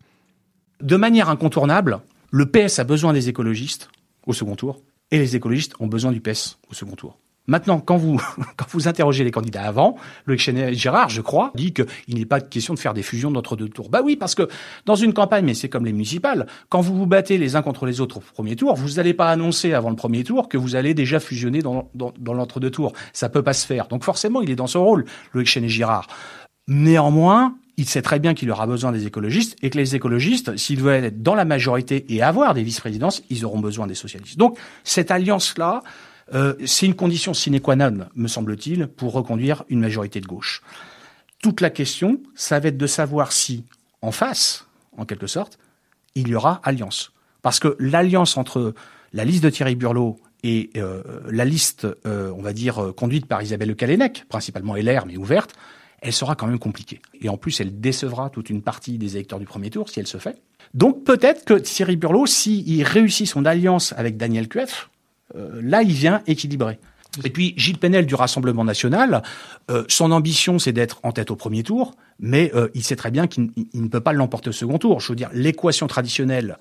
[0.82, 2.00] De manière incontournable,
[2.32, 3.90] le PS a besoin des écologistes
[4.26, 7.18] au second tour et les écologistes ont besoin du PS au second tour.
[7.48, 8.22] Maintenant, quand vous,
[8.58, 10.42] quand vous interrogez les candidats avant, Loïc
[10.74, 13.90] Gérard, je crois, dit qu'il n'est pas question de faire des fusions d'entre deux tours.
[13.90, 14.48] Bah oui, parce que
[14.86, 17.86] dans une campagne, mais c'est comme les municipales, quand vous vous battez les uns contre
[17.86, 20.76] les autres au premier tour, vous n'allez pas annoncer avant le premier tour que vous
[20.76, 22.94] allez déjà fusionner dans, dans, dans l'entre-deux tours.
[23.14, 23.88] Ça peut pas se faire.
[23.88, 26.08] Donc forcément, il est dans son rôle, Loïc Girard.
[26.68, 30.82] Néanmoins, il sait très bien qu'il aura besoin des écologistes et que les écologistes, s'ils
[30.82, 34.38] veulent être dans la majorité et avoir des vice-présidences, ils auront besoin des socialistes.
[34.38, 35.84] Donc cette alliance-là,
[36.34, 40.62] euh, c'est une condition sine qua non, me semble-t-il, pour reconduire une majorité de gauche.
[41.42, 43.64] Toute la question, ça va être de savoir si,
[44.02, 44.66] en face,
[44.98, 45.58] en quelque sorte,
[46.16, 47.12] il y aura alliance.
[47.42, 48.74] Parce que l'alliance entre
[49.14, 53.42] la liste de Thierry Burlot et euh, la liste, euh, on va dire, conduite par
[53.42, 55.54] Isabelle Le Calennec, principalement LR, mais ouverte,
[56.02, 57.02] elle sera quand même compliquée.
[57.22, 60.08] Et en plus, elle décevra toute une partie des électeurs du premier tour si elle
[60.08, 60.42] se fait.
[60.74, 64.97] Donc peut-être que Thierry Burlot, s'il réussit son alliance avec Daniel Cueff, euh,
[65.36, 66.80] là, il vient équilibrer.
[67.24, 69.24] Et puis Gilles Penel du Rassemblement national,
[69.72, 73.12] euh, son ambition c'est d'être en tête au premier tour, mais euh, il sait très
[73.12, 75.00] bien qu'il ne peut pas l'emporter au second tour.
[75.00, 76.58] Je veux dire, l'équation traditionnelle,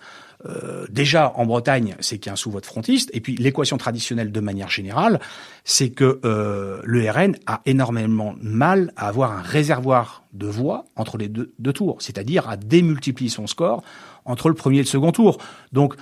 [0.47, 4.33] euh, déjà en Bretagne, c'est qu'il y a un sous-vote frontiste, et puis l'équation traditionnelle
[4.33, 5.21] de manière générale,
[5.65, 11.17] c'est que euh, le RN a énormément mal à avoir un réservoir de voix entre
[11.17, 13.83] les deux, deux tours, c'est-à-dire à démultiplier son score
[14.25, 15.39] entre le premier et le second tour.
[15.73, 15.95] Donc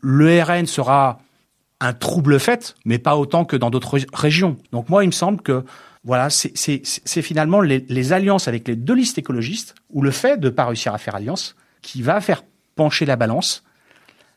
[0.00, 1.18] le RN sera
[1.80, 4.56] un trouble fait, mais pas autant que dans d'autres régions.
[4.72, 5.64] Donc moi, il me semble que
[6.04, 10.46] voilà, c'est finalement les, les, alliances avec les deux listes écologistes, ou le fait de
[10.46, 12.44] ne pas réussir à faire alliance, qui va faire
[12.76, 13.64] pencher la balance.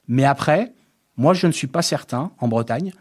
[0.08, 0.74] Mais après,
[1.16, 2.92] moi, je ne suis pas certain, en Bretagne,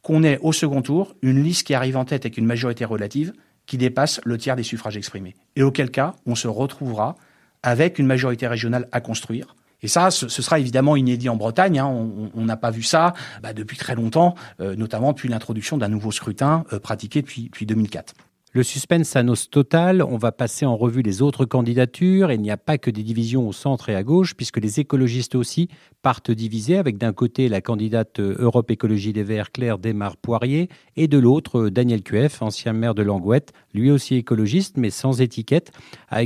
[0.00, 3.32] qu'on ait au second tour une liste qui arrive en tête avec une majorité relative
[3.66, 5.34] qui dépasse le tiers des suffrages exprimés.
[5.56, 7.16] Et auquel cas, on se retrouvera
[7.62, 9.56] avec une majorité régionale à construire.
[9.84, 11.78] Et ça, ce, sera évidemment inédit en Bretagne.
[11.78, 12.08] Hein.
[12.34, 16.10] On n'a pas vu ça bah, depuis très longtemps, euh, notamment depuis l'introduction d'un nouveau
[16.10, 18.14] scrutin euh, pratiqué depuis, depuis 2004.
[18.56, 20.00] Le suspense s'annonce total.
[20.00, 22.30] On va passer en revue les autres candidatures.
[22.30, 25.34] il n'y a pas que des divisions au centre et à gauche, puisque les écologistes
[25.34, 25.66] aussi
[26.02, 31.18] partent divisés, avec d'un côté la candidate Europe Écologie des Verts, Claire Desmar-Poirier, et de
[31.18, 35.72] l'autre Daniel Cueff, ancien maire de Langouette, lui aussi écologiste, mais sans étiquette,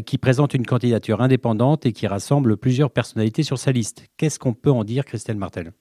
[0.05, 4.05] qui présente une candidature indépendante et qui rassemble plusieurs personnalités sur sa liste.
[4.19, 5.73] Qu'est-ce qu'on peut en dire, Christelle Martel?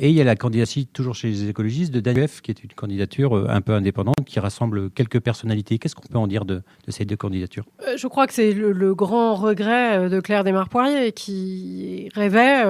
[0.00, 2.72] Et il y a la candidature, toujours chez les écologistes, de Daniel qui est une
[2.72, 5.78] candidature euh, un peu indépendante, qui rassemble quelques personnalités.
[5.78, 7.64] Qu'est-ce qu'on peut en dire de, ces deux candidatures?
[7.86, 12.64] Euh, Je crois que c'est le, grand regret euh, de Claire Desmarres-Poirier, qui rêvait,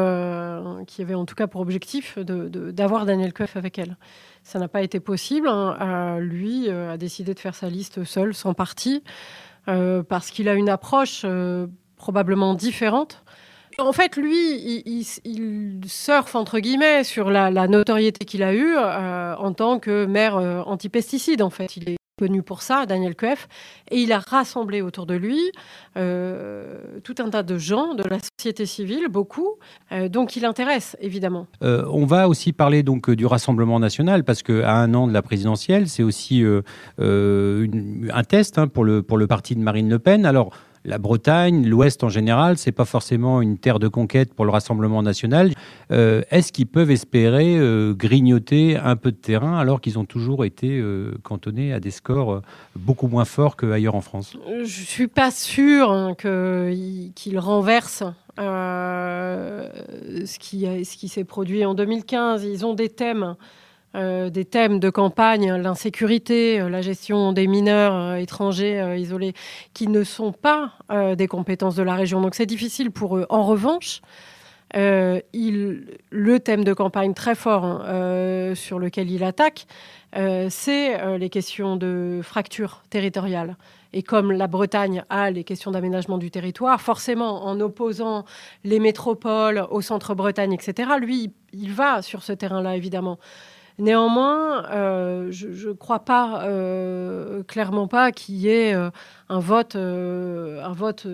[0.87, 3.97] qui avait en tout cas pour objectif d'avoir Daniel Coeuf avec elle.
[4.43, 5.49] Ça n'a pas été possible.
[5.49, 6.19] Hein.
[6.21, 9.03] lui a décidé de faire sa liste seul, sans parti,
[9.67, 11.27] parce qu'il a une approche
[11.97, 13.23] probablement différente
[13.79, 19.53] en fait, lui, il, surfe entre guillemets sur la, notoriété qu'il a eue euh, en
[19.53, 21.43] tant que maire euh, anti-pesticide.
[21.43, 23.47] En fait, il est connu pour ça, Daniel Koeff,
[23.93, 25.53] et il a rassemblé autour de lui
[25.97, 29.55] euh, tout un tas de gens de la société civile, beaucoup,
[30.11, 31.47] donc il intéresse évidemment.
[31.61, 35.89] on va aussi parler donc du Rassemblement national parce qu'à un an de la présidentielle,
[35.89, 36.45] c'est aussi
[36.99, 40.27] un test hein, pour le pour le parti de Marine Le Pen.
[40.27, 40.51] Alors
[40.89, 45.03] la Bretagne, l'Ouest en général, c'est pas forcément une terre de conquête pour le Rassemblement
[45.03, 45.53] national.
[45.93, 50.47] Euh, est-ce qu'ils peuvent espérer euh, grignoter un peu de terrain alors qu'ils ont toujours
[50.47, 52.41] été euh, cantonnés à des scores
[52.75, 54.35] beaucoup moins forts qu'ailleurs en France?
[54.65, 58.05] Je suis pas sûr hein, qu'ils renversent
[58.39, 62.45] ce qui, ce qui s'est produit en 2015.
[62.45, 63.37] Ils ont des thèmes
[63.95, 69.33] euh, des thèmes de campagne, l'insécurité, euh, la gestion des mineurs euh, étrangers isolés,
[69.73, 70.73] qui ne sont pas
[71.17, 72.21] des compétences de la région.
[72.21, 73.27] Donc c'est difficile pour eux.
[73.29, 74.01] En revanche,
[74.75, 79.67] le thème de campagne très fort hein, sur lequel il attaque,
[80.15, 83.57] c'est les questions de fracture territoriale.
[83.93, 88.25] Et comme la Bretagne a les questions d'aménagement du territoire, forcément, en opposant
[88.65, 93.19] les métropoles au centre Bretagne, etc., lui, il va sur ce terrain-là, évidemment.
[93.79, 98.91] Néanmoins, euh, je ne crois pas, euh, clairement pas, qu'il y ait euh,
[99.29, 101.07] un vote, un vote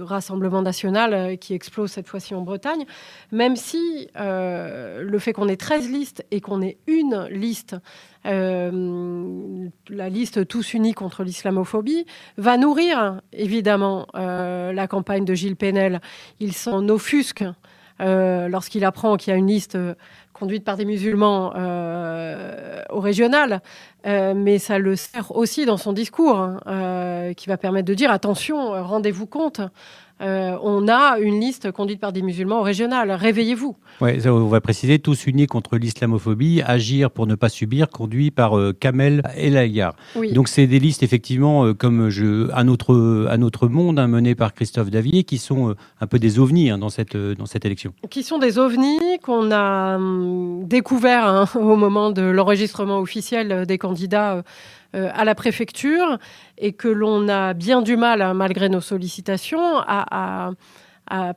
[0.00, 2.84] Rassemblement national qui explose cette fois-ci en Bretagne,
[3.32, 7.76] même si le fait qu'on ait 13 listes et qu'on ait une liste,
[8.24, 16.00] la liste Tous unis contre l'islamophobie, va nourrir évidemment la campagne de Gilles Pénel.
[16.38, 17.44] Il s'en offusque
[18.04, 19.78] lorsqu'il apprend qu'il y a une liste
[20.34, 23.62] conduite par des musulmans euh, au régional,
[24.06, 27.94] euh, mais ça le sert aussi dans son discours, hein, euh, qui va permettre de
[27.94, 29.62] dire attention, rendez-vous compte,
[30.20, 33.10] euh, on a une liste conduite par des musulmans au régional.
[33.10, 33.76] Réveillez-vous.
[34.00, 38.56] Ouais, on va préciser, tous unis contre l'islamophobie, agir pour ne pas subir, conduit par
[38.56, 40.32] euh, Kamel El Oui.
[40.32, 44.36] Donc c'est des listes effectivement euh, comme je, un, autre, un autre monde hein, mené
[44.36, 47.92] par Christophe Davier qui sont un peu des ovnis hein, dans, cette, dans cette élection.
[48.08, 53.78] Qui sont des ovnis qu'on a hum, découverts hein, au moment de l'enregistrement officiel des
[53.78, 54.44] candidats
[54.94, 56.18] à la préfecture
[56.58, 60.52] et que l'on a bien du mal, hein, malgré nos sollicitations, à,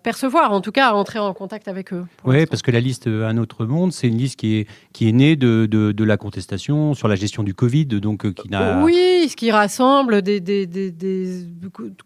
[0.01, 2.05] percevoir, en tout cas à entrer en contact avec eux.
[2.23, 4.67] Oui, parce que la liste Un autre monde, c'est une liste qui est,
[4.97, 8.49] qui est née de, de, la contestation sur la gestion du Covid, donc euh, qui
[8.49, 8.83] n'a...
[8.83, 11.43] Oui, ce qui rassemble des, des, des,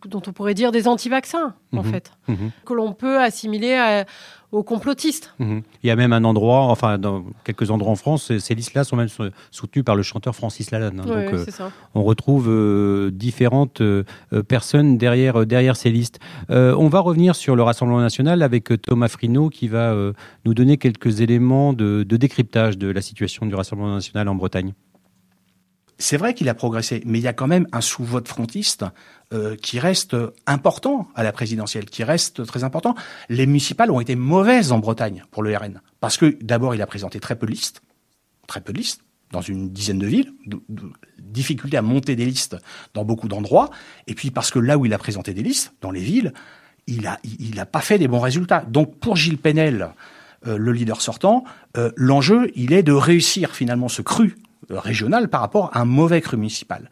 [0.09, 1.89] dont on pourrait dire des anti-vaccins, en mhm.
[1.89, 2.51] fait, mhm.
[2.65, 4.05] que l'on peut assimiler à
[4.51, 5.33] aux complotistes.
[5.39, 5.61] Mhm.
[5.83, 8.97] Il y a même un endroit, enfin dans quelques endroits en France, ces listes-là sont
[8.97, 9.07] même
[9.49, 10.99] soutenues par le chanteur Francis Lalanne.
[10.99, 11.05] Hein.
[11.05, 11.45] donc euh,
[11.95, 14.03] on retrouve euh, différentes euh,
[14.47, 16.19] personnes derrière, derrière ces listes.
[16.49, 19.95] on va revenir sur le Rassemblement national avec Thomas Frino qui va
[20.45, 24.73] nous donner quelques éléments de décryptage de la situation du Rassemblement national en Bretagne.
[26.01, 28.85] C'est vrai qu'il a progressé, mais il y a quand même un sous-vote frontiste
[29.33, 30.17] euh, qui reste
[30.47, 32.95] important à la présidentielle, qui reste très important.
[33.29, 36.87] Les municipales ont été mauvaises en Bretagne pour le RN, parce que d'abord il a
[36.87, 37.81] présenté très peu de listes,
[38.47, 40.33] très peu de listes dans une dizaine de villes,
[41.19, 42.57] difficulté à monter des listes
[42.95, 43.69] dans beaucoup d'endroits,
[44.07, 46.33] et puis parce que là où il a présenté des listes, dans les villes,
[46.87, 48.65] il a il pas fait des bons résultats.
[48.67, 49.91] Donc pour Gilles Penel,
[50.45, 51.43] le leader sortant,
[51.77, 54.35] euh, l'enjeu il est de réussir finalement ce cru
[54.69, 56.89] régional par rapport à un mauvais cru municipal.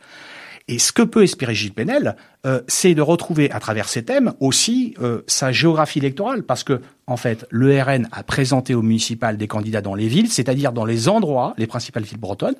[0.69, 4.33] Et ce que peut espérer Gilles Penel, euh, c'est de retrouver à travers ces thèmes
[4.39, 9.35] aussi euh, sa géographie électorale, parce que en fait, le RN a présenté au municipal
[9.35, 12.55] des candidats dans les villes, c'est-à-dire dans les endroits, les principales villes bretonnes,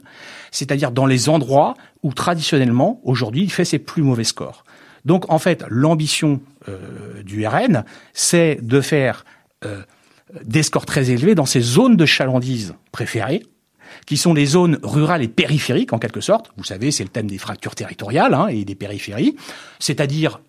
[0.50, 4.66] c'est-à-dire dans les endroits où traditionnellement, aujourd'hui, il fait ses plus mauvais scores.
[5.06, 9.24] Donc en fait, l'ambition euh, du RN, c'est de faire
[9.66, 9.84] euh,
[10.44, 13.44] des très élevés dans ces zones de chalandise préférées,
[14.06, 16.52] qui sont les zones rurales et périphériques en quelque sorte.
[16.58, 19.36] Vous savez, c'est le thème des fractures territoriales hein, et des périphéries.
[19.80, 20.42] C'est-à-dire,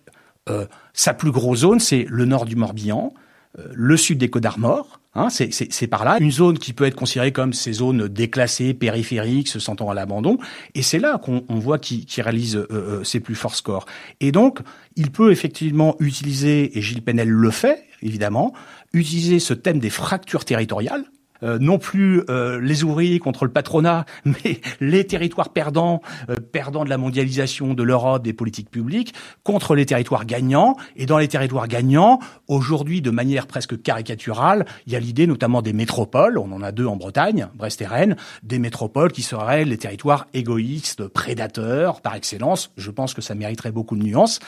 [0.49, 3.13] euh, sa plus grosse zone, c'est le nord du Morbihan,
[3.57, 5.00] euh, le sud des Côtes d'Armor.
[5.13, 9.49] Hein, c'est par là une zone qui peut être considérée comme ces zones déclassées, périphériques,
[9.49, 10.37] se sentant à l'abandon.
[10.73, 13.85] Et c'est là qu'on voit qui, réalise euh, euh, ses plus forts scores.
[14.21, 14.59] Et donc,
[14.95, 18.53] il peut effectivement utiliser, et Gilles Penel le fait, évidemment,
[18.93, 21.03] utiliser ce thème des fractures territoriales,
[21.43, 26.83] euh, non plus euh, les ouvriers contre le patronat, mais les territoires perdants, euh, perdants
[26.83, 30.75] de la mondialisation de l'Europe, des politiques publiques, contre les territoires gagnants.
[30.95, 35.61] Et dans les territoires gagnants, aujourd'hui, de manière presque caricaturale, il y a l'idée notamment
[35.61, 39.65] des métropoles, on en a deux en Bretagne, Brest et Rennes, des métropoles qui seraient
[39.65, 42.71] les territoires égoïstes, prédateurs par excellence.
[42.77, 44.39] Je pense que ça mériterait beaucoup de nuances.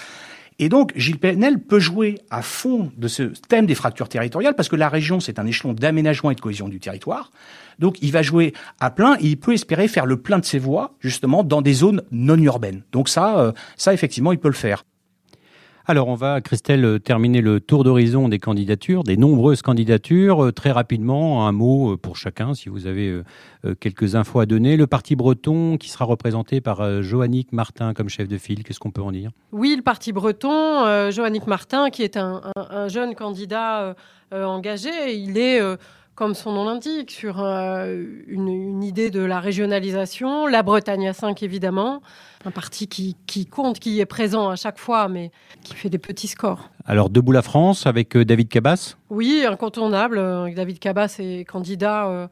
[0.60, 4.70] Et donc, Gilles Penel peut jouer à fond de ce thème des fractures territoriales parce
[4.70, 7.32] que la région, c'est un échelon d'aménagement et de cohésion du territoire.
[7.80, 10.60] Donc, il va jouer à plein et il peut espérer faire le plein de ses
[10.60, 12.84] voix, justement, dans des zones non urbaines.
[12.92, 14.84] Donc ça, euh, ça, effectivement, il peut le faire.
[15.86, 20.46] Alors, on va, Christelle, terminer le tour d'horizon des candidatures, des nombreuses candidatures.
[20.46, 23.10] Euh, très rapidement, un mot euh, pour chacun, si vous avez
[23.66, 24.78] euh, quelques infos à donner.
[24.78, 28.92] Le Parti breton, qui sera représenté par Joannick Martin comme chef de file, qu'est-ce qu'on
[28.92, 29.32] peut en dire?
[29.52, 32.42] Oui, le Parti breton, Joannick Martin, qui est un,
[32.88, 33.96] jeune candidat
[34.32, 35.62] engagé, il est
[36.16, 42.02] comme son nom l'indique, sur une, idée de la régionalisation, la Bretagne à 5 évidemment,
[42.46, 45.32] un parti qui, compte, qui est présent à chaque fois, mais
[45.64, 46.70] qui fait des petits scores.
[46.86, 48.96] Alors, Debout la France avec euh, David Cabas?
[49.10, 50.18] Oui, incontournable.
[50.18, 52.30] Euh, David Cabas est candidat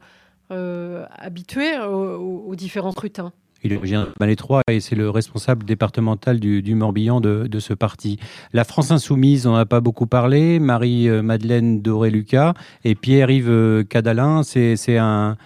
[0.50, 3.32] euh, habitué aux, différents scrutins.
[3.64, 8.18] Il est originaire de Malétroit et c'est le responsable départemental du, Morbihan de, ce parti.
[8.52, 10.58] La France Insoumise, on n'a pas beaucoup parlé.
[10.58, 15.36] Marie-Madeleine Doré-Lucas et Pierre-Yves Cadalin, c'est un,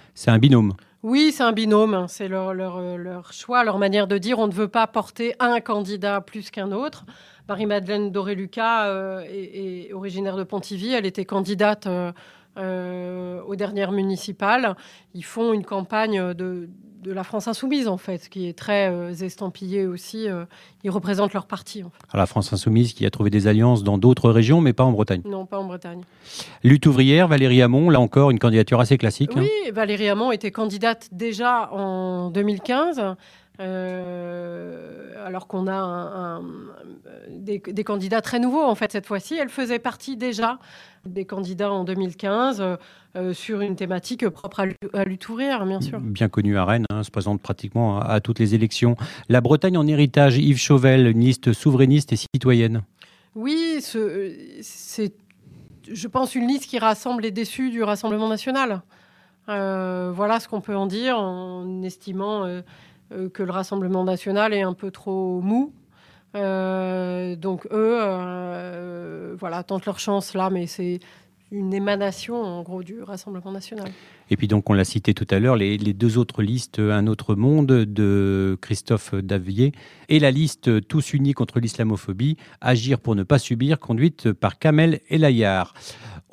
[0.41, 0.75] binôme.
[1.03, 1.95] Oui, c'est un binôme.
[1.95, 2.07] Hein.
[2.09, 6.21] C'est leur, leur, choix, leur manière de dire on ne veut pas porter un candidat
[6.21, 7.05] plus qu'un autre.
[7.49, 10.93] Marie-Madeleine Doré-Lucas euh, est, originaire de Pontivy.
[10.93, 12.13] Elle était candidate euh,
[12.59, 14.75] euh, aux dernières municipales.
[15.15, 16.69] Ils font une campagne de,
[17.07, 20.29] de la France insoumise, en fait, qui est très euh, estampillée aussi.
[20.29, 20.45] Euh,
[20.83, 21.85] ils représentent leur parti.
[22.13, 25.23] la France insoumise qui a trouvé des alliances dans d'autres régions, mais pas en Bretagne.
[25.25, 26.03] Non, pas en Bretagne.
[26.65, 29.33] Lutte ouvrière, Valérie Hamon, là encore, une candidature assez classique.
[29.37, 29.43] Hein.
[29.43, 33.17] Oui, Valérie Hamon était candidate déjà en 2015.
[33.59, 36.41] Euh, alors qu'on a
[37.29, 39.35] des, candidats très nouveaux en fait cette fois-ci.
[39.35, 40.61] Elle faisait partie déjà
[41.05, 42.63] des candidats en 2015
[43.17, 45.99] euh, sur une thématique propre à, lutte ouvrière, bien sûr.
[46.01, 48.97] Bien connue à Rennes, hein, se présente pratiquement à, toutes les élections.
[49.29, 52.83] La Bretagne en héritage, Yves Chauvel, une liste souverainiste et citoyenne.
[53.35, 55.13] Oui, c'est,
[55.91, 58.83] je pense, une liste qui rassemble les déçus du Rassemblement national.
[59.49, 62.63] Euh, voilà ce qu'on peut en dire en estimant euh,
[63.11, 65.73] que le Rassemblement national est un peu trop mou.
[66.37, 71.01] Euh, donc eux, euh, voilà, tentent leur chance là, mais c'est
[71.53, 73.89] une émanation en gros du Rassemblement national.
[74.31, 77.37] Et puis donc on l'a cité tout à l'heure, les, deux autres listes, Un autre
[77.37, 79.73] monde de Christophe Davier
[80.09, 85.01] et la liste Tous unis contre l'islamophobie, Agir pour ne pas subir, conduite par Kamel
[85.09, 85.73] Elayar.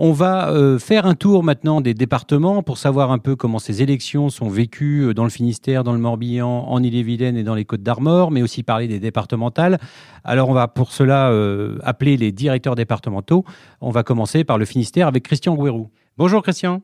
[0.06, 3.82] On va euh, faire un tour maintenant des départements pour savoir un peu comment ces
[3.82, 7.64] élections sont vécues euh, dans le Finistère, dans le Morbihan, en Ille-et-Vilaine et dans les
[7.64, 9.80] Côtes d'Armor, mais aussi parler des départementales.
[10.26, 13.46] Alors on va pour cela euh, appeler les directeurs départementaux.
[13.80, 15.90] On va commencer par le Finistère avec Christian Gouérou.
[16.18, 16.82] Bonjour Christian.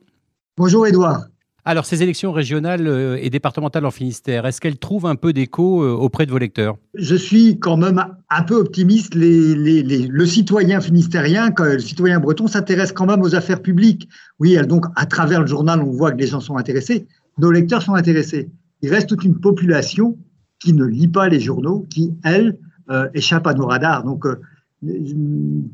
[0.56, 1.26] Bonjour Edouard.
[1.64, 5.82] Alors, ces élections régionales euh, et départementales en Finistère, est-ce qu'elles trouvent un peu d'écho
[5.82, 6.76] euh, auprès de vos lecteurs?
[6.94, 9.14] Je suis quand même un peu optimiste.
[9.14, 14.08] le citoyen finistérien, le citoyen breton s'intéresse quand même aux affaires publiques.
[14.38, 17.06] Oui, donc à travers le journal, on voit que les gens sont intéressés.
[17.38, 18.50] Nos lecteurs sont intéressés.
[18.82, 20.16] Il reste toute une population
[20.58, 22.58] qui ne lit pas les journaux, qui, elle,
[22.90, 24.04] euh, échappe à nos radars.
[24.04, 24.26] Donc,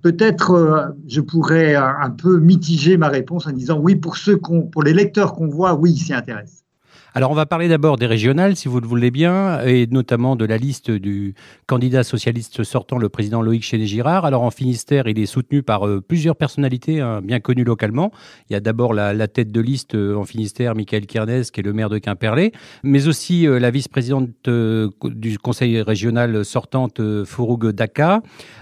[0.03, 4.83] peut-être euh, je pourrais un peu mitiger ma réponse en disant oui pour ceux pour
[4.83, 6.66] les lecteurs qu'on voit oui ils s'y intéressent.
[7.17, 10.45] Alors, on va parler d'abord des régionales, si vous le voulez bien, et notamment de
[10.45, 11.35] la liste du
[11.67, 14.27] candidat socialiste sortant, le président Loïc Chéné-Girard.
[14.27, 18.12] Alors, en Finistère, il est soutenu par euh, plusieurs personnalités hein, bien connues localement.
[18.51, 21.62] Il y a d'abord la, tête de liste euh, en Finistère, Michael Kernes, qui est
[21.62, 22.53] le maire de Quimperlé,
[22.83, 28.21] mais aussi euh, la vice-présidente du conseil régional sortante, Fouroug Daka.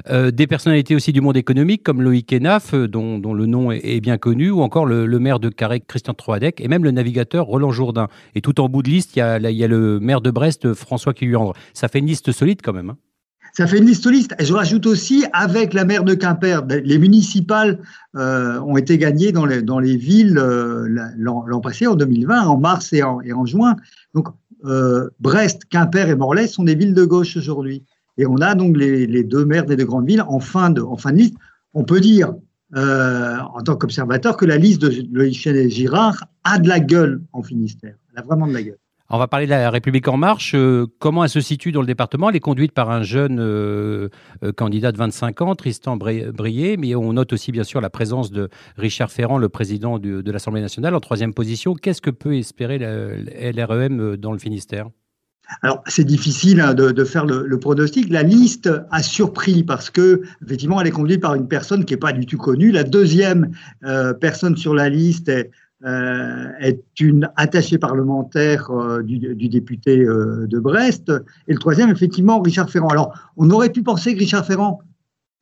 [0.09, 4.53] des personnalités aussi du monde économique, comme Loïc Enaf, dont, le nom est, bien connu,
[4.53, 8.07] ou encore le, maire de Carré, Christian Troadec, et même le navigateur Roland Jourdain.
[8.45, 11.55] Tout en bout de liste, il y a, le maire de Brest, François Quilluandre.
[11.73, 12.91] Ça fait une liste solide quand même.
[12.91, 12.99] Hein.
[13.55, 14.35] ça fait une liste solide.
[14.39, 17.81] Et je rajoute aussi, avec la maire de Quimper, ben, les municipales
[18.17, 20.87] euh, ont été gagnées dans les, dans les villes euh,
[21.17, 23.77] l'an passé, en 2020, en mars et en, et en juin.
[24.13, 24.29] Donc,
[24.67, 27.83] euh, Brest, Quimper et Morlaix sont des villes de gauche aujourd'hui.
[28.19, 30.83] Et on a donc les, les, deux maires des deux grandes villes en fin de,
[30.83, 31.35] en fin de liste.
[31.73, 32.35] On peut dire,
[32.75, 37.43] en tant qu'observateur, que la liste de Loïc et Girard a de la gueule en
[37.43, 37.95] Finistère.
[38.13, 38.79] Elle a vraiment de la gueule.
[39.11, 40.55] On va parler de la République en marche.
[40.55, 42.31] Euh, comment elle se situe dans le département?
[42.31, 44.09] Elle est conduite par un jeune euh,
[44.43, 48.31] euh, candidat de 25 ans, Tristan Brié, mais on note aussi bien sûr la présence
[48.33, 48.49] de
[48.79, 51.75] Richard Ferrand, le président de l'Assemblée nationale, en troisième position.
[51.75, 54.89] Qu'est-ce que peut espérer la LREM dans le Finistère?
[55.63, 58.09] Alors, c'est difficile hein, de, faire le, pronostic.
[58.11, 62.01] La liste a surpris parce que, effectivement, elle est conduite par une personne qui n'est
[62.01, 62.73] pas du tout connue.
[62.73, 63.51] La deuxième
[64.21, 65.51] personne sur la liste est
[65.85, 69.19] euh, une attachée parlementaire euh, du,
[69.49, 71.13] député euh, de Brest.
[71.47, 72.89] Et le troisième, effectivement, Richard Ferrand.
[72.89, 74.81] Alors, on aurait pu penser que Richard Ferrand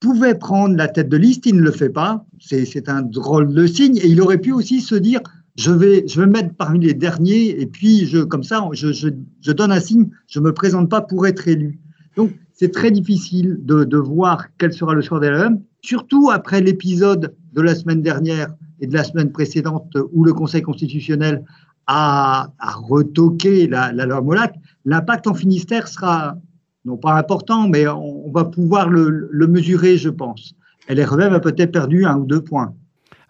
[0.00, 2.24] pouvait prendre la tête de liste, il ne le fait pas.
[2.40, 3.98] C'est un drôle de signe.
[3.98, 5.20] Et il aurait pu aussi se dire,
[5.56, 8.92] je vais, je vais me mettre parmi les derniers, et puis, je, comme ça, je,
[8.92, 11.78] je, donne un signe, je ne me présente pas pour être élu.
[12.16, 16.60] Donc, c'est très difficile de, de, voir quel sera le choix des LRM, surtout après
[16.60, 21.44] l'épisode de la semaine dernière et de la semaine précédente où le Conseil constitutionnel
[21.86, 22.52] a,
[22.88, 26.36] retoqué la, loi Molac, l'impact en Finistère sera
[26.84, 30.54] non pas important, mais on, va pouvoir le, mesurer, je pense.
[30.88, 32.74] LREM a peut-être perdu un ou deux points.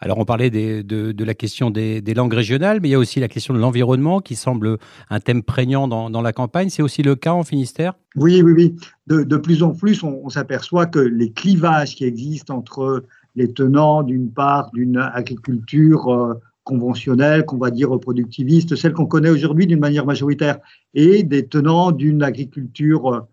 [0.02, 3.28] Alors on parlait de, la question des, langues régionales, mais il y a aussi la
[3.28, 4.78] question de l'environnement qui semble
[5.10, 6.70] un thème prégnant dans, la campagne.
[6.70, 7.94] C'est aussi le cas en Finistère?
[8.16, 8.76] Oui, oui, oui.
[9.06, 13.04] De, plus en plus, on s'aperçoit que les clivages qui existent entre
[13.36, 16.34] les tenants d'une part d'une agriculture euh,
[16.64, 20.58] conventionnelle, qu'on va dire productiviste, celle qu'on connaît aujourd'hui d'une manière majoritaire,
[20.94, 23.26] et des tenants d'une agriculture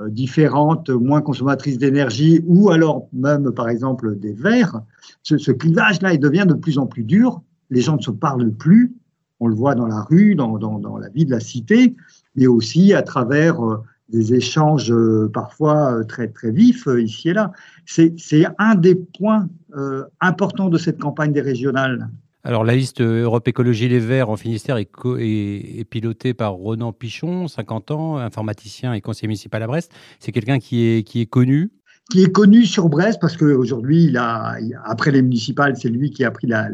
[0.00, 4.80] euh, différente, moins consommatrice d'énergie, ou alors même par exemple des verts,
[5.22, 8.94] ce, clivage-là il devient de plus en plus dur, les gens ne se parlent plus,
[9.40, 11.96] on le voit dans la rue, dans, dans, la vie de la cité,
[12.36, 17.52] mais aussi à travers euh, des échanges euh, parfois très, très vifs ici et là.
[17.84, 18.14] C'est
[18.58, 19.48] un des points
[20.20, 22.08] importants de cette campagne des régionales.
[22.48, 27.90] Alors la liste Europe Écologie Les Verts en Finistère est, pilotée par Ronan Pichon, 50
[27.90, 29.92] ans, informaticien et conseiller municipal à Brest.
[30.18, 31.70] C'est quelqu'un qui est, qui est connu?
[32.10, 36.46] Qui est connu sur Brest parce qu'aujourd'hui, après les municipales, c'est lui qui a pris
[36.46, 36.70] la,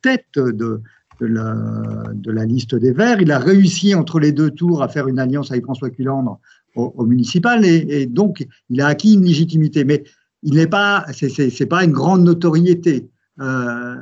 [0.00, 0.80] tête de,
[1.18, 3.20] la, liste des Verts.
[3.20, 6.38] Il a réussi entre les deux tours à faire une alliance avec François Culandre
[6.76, 9.82] au, municipal et, donc il a acquis une légitimité.
[9.82, 10.04] Mais
[10.44, 13.10] il n'est pas, c'est pas une grande notoriété.
[13.40, 13.96] Euh,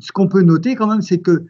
[0.00, 1.46] ce qu'on peut noter quand même, c'est que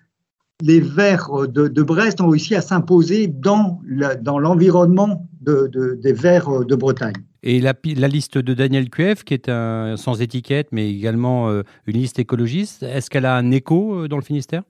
[0.62, 7.16] les Verts de, Brest ont réussi à s'imposer dans l'environnement des Verts de Bretagne.
[7.42, 7.74] Et la,
[8.08, 12.82] liste de Daniel Cuev, qui est un, sans étiquette, mais également euh, une liste écologiste,
[12.82, 14.62] est-ce qu'elle a un écho euh, dans le Finistère?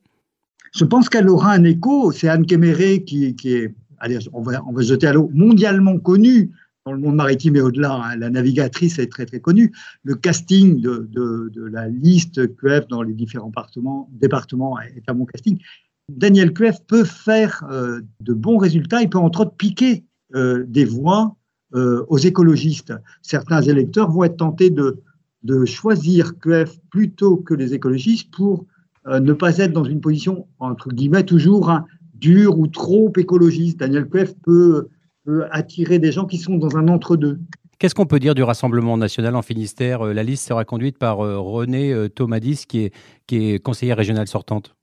[0.74, 2.10] Je pense qu'elle aura un écho.
[2.10, 6.50] C'est Anne Kéméré qui, est, allez, on va, on va jeter à l'eau, mondialement connue
[6.84, 7.94] dans le monde maritime et au-delà.
[7.94, 8.16] Hein.
[8.16, 9.72] La navigatrice est très très connue.
[10.02, 13.52] Le casting de, la liste QF dans les différents
[14.10, 15.58] départements, est un bon casting.
[16.10, 19.00] Daniel QF peut faire euh, de bons résultats.
[19.00, 20.04] Il peut entre autres piquer
[20.34, 21.36] euh, des voix
[21.74, 22.92] euh, aux écologistes.
[23.22, 25.00] Certains électeurs vont être tentés de,
[25.42, 28.66] de choisir QF plutôt que les écologistes pour
[29.06, 33.78] ne pas être dans une position, entre guillemets, toujours hein, dure ou trop écologiste.
[33.78, 34.88] Daniel Queff peut,
[35.50, 37.38] attirer des gens qui sont dans un entre-deux.
[37.78, 41.20] Qu'est-ce qu'on peut dire du Rassemblement national en Finistère euh, La liste sera conduite par
[41.20, 42.94] euh, René Thomadis, qui est,
[43.26, 44.74] qui est conseillère régionale sortante?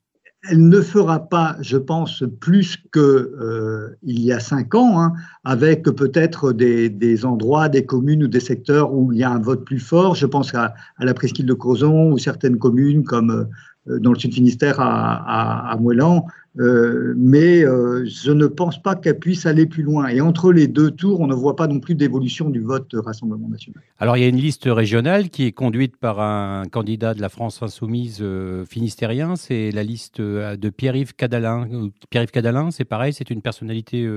[0.50, 5.14] Elle ne fera pas, je pense, plus qu'il euh, y a cinq ans, hein,
[5.44, 9.64] avec peut-être des, endroits, des communes ou des secteurs où il y a un vote
[9.66, 10.16] plus fort.
[10.16, 13.48] Je pense à, la presqu'île de Crozon ou certaines communes comme
[13.88, 16.26] dans le sud Finistère à, à, à Moëlan,
[16.60, 20.10] euh, mais euh, je ne pense pas qu'elle puisse aller plus loin.
[20.10, 23.48] Et entre les deux tours, on ne voit pas non plus d'évolution du vote Rassemblement
[23.48, 23.82] national.
[24.00, 27.30] Alors il y a une liste régionale qui est conduite par un candidat de la
[27.30, 31.68] France insoumise euh, finistérien, c'est la liste de Pierre-Yves Cadalin.
[32.10, 34.10] Pierre-Yves Cadalin, c'est pareil, c'est une personnalité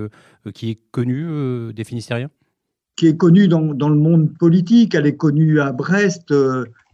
[0.55, 2.31] qui est connue des Finistériens?
[2.97, 6.35] Qui est connue dans, le monde politique, elle est connue à Brest,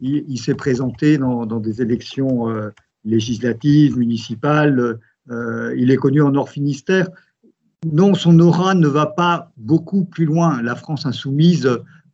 [0.00, 2.48] il, s'est présenté dans, dans, des élections
[3.04, 7.08] législatives, municipales, euh, il est connu en Nord-Finistère.
[7.90, 10.60] Non, son aura ne va pas beaucoup plus loin.
[10.62, 11.68] La France insoumise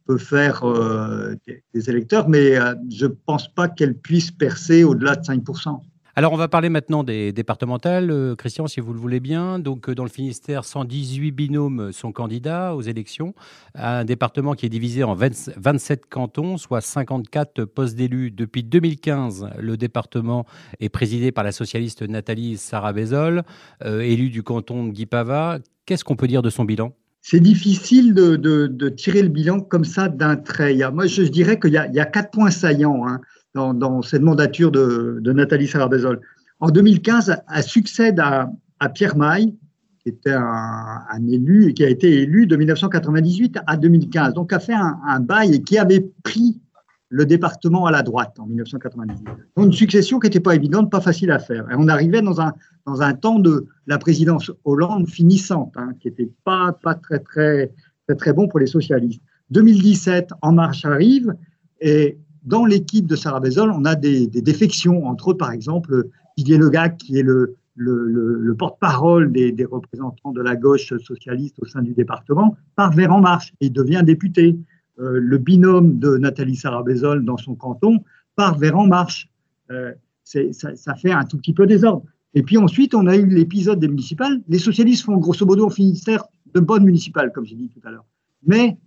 [0.07, 1.35] peut faire euh,
[1.75, 5.81] des, électeurs, mais euh, je ne pense pas qu'elle puisse percer au-delà de 5%.
[6.19, 8.11] Alors, on va parler maintenant des départementales.
[8.11, 9.59] Euh, Christian, si vous le voulez bien.
[9.59, 13.35] Donc, euh, dans le Finistère, 118 binômes sont candidats aux élections.
[13.75, 18.31] Un département qui est divisé en 27 cantons, soit 54 postes d'élus.
[18.31, 20.47] Depuis 2015, le département
[20.81, 23.43] est présidé par la socialiste Nathalie Sarabezol,
[23.85, 25.59] euh, élue du canton de Guipava.
[25.85, 26.95] Qu'est-ce qu'on peut dire de son bilan?
[27.21, 30.79] C'est difficile de, tirer le bilan comme ça d'un trait.
[30.95, 33.07] Moi, je dirais qu'il y, a quatre points saillants.
[33.07, 33.21] Hein
[33.57, 36.21] dans, cette mandature de, Nathalie Sarabezol.
[36.61, 38.51] En 2015, elle succède à,
[38.91, 39.55] Pierre Maille,
[40.01, 44.35] qui était un, élu et qui a été élu de 1998 à 2015.
[44.35, 46.61] Donc, a fait un, bail et qui avait pris
[47.09, 49.25] le département à la droite en 1998.
[49.57, 51.71] Donc, une succession qui n'était pas évidente, pas facile à faire.
[51.71, 52.53] Et on arrivait dans un,
[52.85, 57.73] dans un temps de la présidence Hollande finissante, hein, qui n'était pas, pas très, très,
[58.07, 59.23] très, très bon pour les socialistes.
[59.51, 61.35] 2017, En Marche arrive
[61.81, 66.59] et dans l'équipe de Sarah Bezol, on a des, défections, entre autres, par exemple, Didier
[66.59, 71.93] Legac, qui est le, le, porte-parole des, représentants de la gauche socialiste au sein du
[71.93, 74.57] département, part vers En Marche et devient député.
[74.99, 78.03] Euh, le binôme de Nathalie Sarabezol dans son canton
[78.35, 79.29] part vers En Marche.
[79.71, 79.93] Euh,
[80.25, 82.05] ça, fait un tout petit peu désordre.
[82.35, 84.41] Et puis ensuite, on a eu l'épisode des municipales.
[84.49, 86.25] Les socialistes font grosso modo en Finistère
[86.55, 88.05] de bonnes municipales, comme j'ai dit tout à l'heure.
[88.45, 88.79] Mais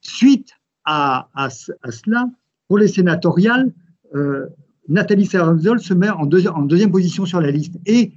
[0.00, 0.52] suite
[0.84, 2.28] à, à cela,
[2.72, 3.70] pour les sénatoriales,
[4.14, 4.46] euh,
[4.88, 7.74] Nathalie Servanzol se met en, deuxième position sur la liste.
[7.84, 8.12] Et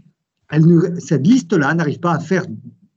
[0.97, 2.45] cette liste-là n'arrive pas à faire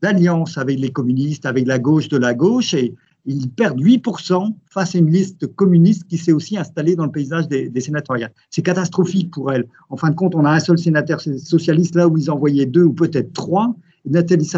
[0.01, 2.95] d'alliance avec les communistes, avec la gauche de la gauche, et
[3.25, 7.49] ils perdent 8% face à une liste communiste qui s'est aussi installée dans le paysage
[7.49, 8.31] des, sénatoriales.
[8.51, 9.67] C'est catastrophique pour elle.
[9.89, 12.85] En fin de compte, on a un seul sénateur socialiste là où ils envoyaient deux
[12.85, 13.75] ou peut-être trois.
[14.05, 14.49] Nathalie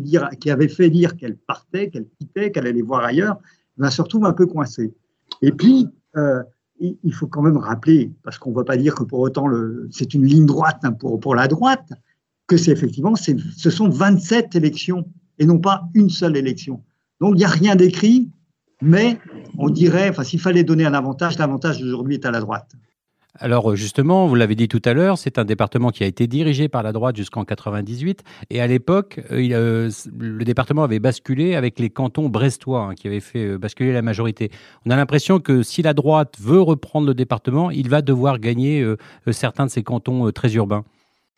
[0.00, 3.38] dire, qui avait fait dire qu'elle partait, qu'elle quittait, qu'elle allait voir ailleurs,
[3.76, 4.92] va se retrouve un peu coincée.
[5.42, 6.42] Et puis, euh,
[6.80, 9.46] il faut quand même rappeler, parce qu'on ne va pas dire que pour autant
[9.90, 11.92] c'est une ligne droite hein, pour, la droite,
[12.46, 15.06] que c'est effectivement, ce sont 27 élections
[15.38, 16.82] et non pas une seule élection.
[17.20, 18.30] Donc il n'y a rien d'écrit,
[18.82, 19.18] mais
[19.56, 22.72] on dirait, enfin s'il fallait donner un avantage, l'avantage d'aujourd'hui est à la droite.
[23.40, 26.26] Alors euh, justement, vous l'avez dit tout à l'heure, c'est un département qui a été
[26.28, 28.22] dirigé par la droite jusqu'en 98.
[28.50, 33.08] Et à l'époque, euh, euh, le département avait basculé avec les cantons brestois hein, qui
[33.08, 34.50] avaient fait basculer la majorité.
[34.86, 38.86] On a l'impression que si la droite veut reprendre le département, il va devoir gagner
[39.30, 40.84] certains de ces cantons très urbains.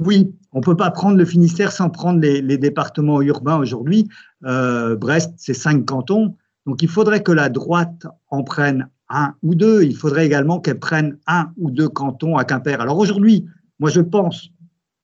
[0.04, 4.08] Oui, on ne peut pas prendre le Finistère sans prendre les, les départements urbains aujourd'hui.
[4.42, 6.34] Brest, c'est cinq cantons.
[6.66, 9.82] Donc il faudrait que la droite en prenne un ou deux.
[9.82, 12.80] Il faudrait également qu'elle prenne un ou deux cantons à Quimper.
[12.80, 13.46] Alors aujourd'hui,
[13.78, 14.50] moi je pense,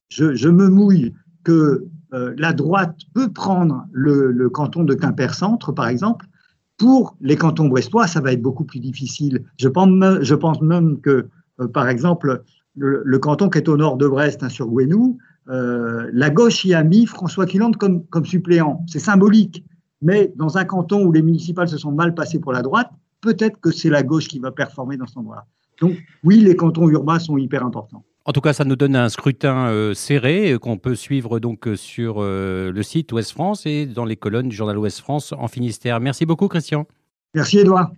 [0.09, 6.26] je, me mouille que euh, la droite peut prendre le, canton de Quimper-Centre, par exemple.
[6.78, 9.44] Pour les cantons brestois, ça va être beaucoup plus difficile.
[9.59, 11.28] Je pense, même que,
[11.61, 12.42] euh, par exemple,
[12.76, 16.74] le, canton qui est au nord de Brest, hein, sur Gouenou, euh, la gauche y
[16.74, 18.84] a mis François Quilland comme, comme suppléant.
[18.86, 19.64] C'est symbolique.
[20.00, 22.90] Mais dans un canton où les municipales se sont mal passées pour la droite,
[23.23, 25.47] peut-être que c'est la gauche qui va performer dans cet endroit-là.
[25.81, 28.05] Donc oui, les cantons urbains sont hyper importants.
[28.25, 31.66] En tout cas, ça nous donne un scrutin euh, serré euh, qu'on peut suivre donc
[31.66, 35.49] euh, sur le site Ouest France et dans les colonnes du journal Ouest France en
[35.49, 35.99] Finistère.
[35.99, 36.87] Merci beaucoup, Christian.
[37.35, 37.91] Merci, Edouard.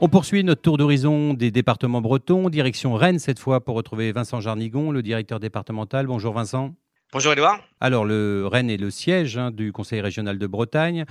[0.00, 4.40] On poursuit notre tour d'horizon des départements bretons, direction Rennes cette fois pour retrouver Vincent
[4.40, 6.06] Jarnigon, le directeur départemental.
[6.06, 6.74] Bonjour Vincent.
[7.12, 7.60] Bonjour Edouard.
[7.78, 11.04] Alors, le Rennes est le siège hein, du Conseil régional de Bretagne.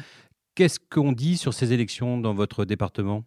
[0.54, 3.24] Qu'est-ce qu'on dit sur ces élections dans votre département?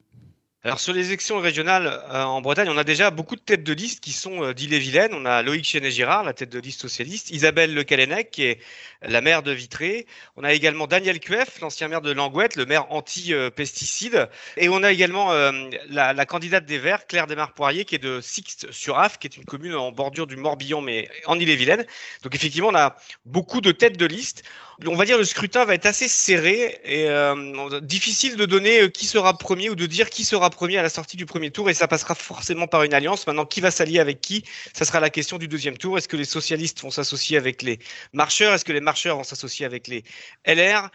[0.66, 3.74] Alors sur les élections régionales euh, en Bretagne, on a déjà beaucoup de têtes de
[3.74, 5.12] liste qui sont euh, d'Ille-et-Vilaine.
[5.12, 8.60] On a Loïc Chenet-Girard, la tête de liste socialiste, Isabelle Le Calenec, qui est
[9.02, 10.06] la maire de Vitré.
[10.36, 14.30] On a également Daniel Cueff, l'ancien maire de Langouette, le maire anti-pesticides.
[14.56, 15.52] Et on a également euh,
[15.90, 19.92] la, candidate des Verts, Claire Desmar-Poirier, qui est de Sixte-sur-Af, qui est une commune en
[19.92, 21.84] bordure du Morbihan, mais en Ille-et-Vilaine.
[22.22, 22.96] Donc effectivement, on a
[23.26, 24.44] beaucoup de têtes de liste.
[24.86, 28.88] On va dire le scrutin va être assez serré et euh, difficile de donner euh,
[28.88, 31.70] qui sera premier ou de dire qui sera premier à la sortie du premier tour
[31.70, 33.26] et ça passera forcément par une alliance.
[33.26, 35.98] Maintenant, qui va s'allier avec qui Ça sera la question du deuxième tour.
[35.98, 37.78] Est-ce que les socialistes vont s'associer avec les
[38.12, 38.54] marcheurs?
[38.54, 40.04] Est-ce que les marcheurs vont s'associer avec les
[40.46, 40.90] LR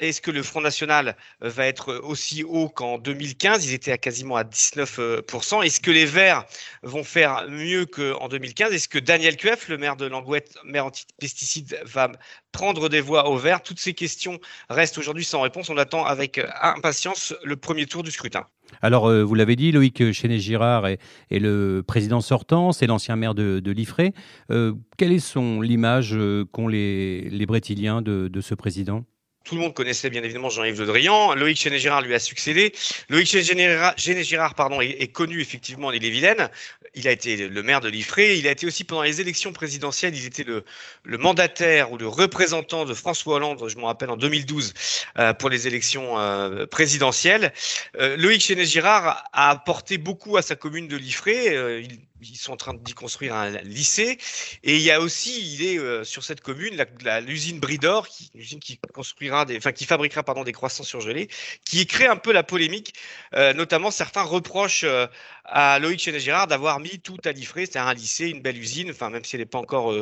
[0.00, 3.98] est-ce que le Front National euh, va être aussi haut qu'en 2015 Ils étaient à
[3.98, 5.64] quasiment à 19%.
[5.64, 6.44] Est-ce que les Verts
[6.82, 11.80] vont faire mieux qu'en 2015 Est-ce que Daniel Cueff, le maire de Langouette, maire anti-pesticides,
[11.84, 12.12] va
[12.52, 14.38] prendre des voix au Vert Toutes ces questions
[14.68, 15.70] restent aujourd'hui sans réponse.
[15.70, 18.46] On attend avec impatience le premier tour du scrutin.
[18.82, 20.98] Alors, euh, vous l'avez dit, Loïc Chenet-Girard est,
[21.30, 24.12] le président sortant, c'est l'ancien maire de, de Liffré.
[24.50, 26.16] Euh, quelle est l'image
[26.52, 29.04] qu'ont les, les Brétiliens de ce président?
[29.46, 31.34] Tout le monde connaissait bien évidemment Jean-Yves Le Drian.
[31.34, 32.74] Loïc Chenet-Girard lui a succédé.
[33.08, 36.50] Loïc Chenet-Girard pardon, est, connu effectivement en Ille-et-Vilaine.
[36.94, 38.36] Il a été le maire de l'Ifré.
[38.36, 40.64] Il a été aussi pendant les élections présidentielles, il était le,
[41.04, 44.74] mandataire ou le représentant de François Hollande, je me rappelle, en 2012
[45.18, 47.52] euh, pour les élections euh, présidentielles.
[48.00, 51.54] Euh, Loïc Chenet-Girard a apporté beaucoup à sa commune de l'Ifré.
[51.82, 54.18] il ils sont en train d'y construire un lycée.
[54.62, 56.84] Et il y a aussi, il est euh, sur cette commune,
[57.26, 61.28] l'usine Bridor, qui, usine qui construira qui fabriquera pardon des croissants surgelés,
[61.64, 62.94] qui crée un peu la polémique.
[63.34, 65.06] Euh, notamment, certains reprochent euh,
[65.44, 69.24] à Loïc Chenet-Girard d'avoir mis tout à l'Ifré, c'est un lycée, une belle usine, même
[69.24, 69.94] si elle n'est pas encore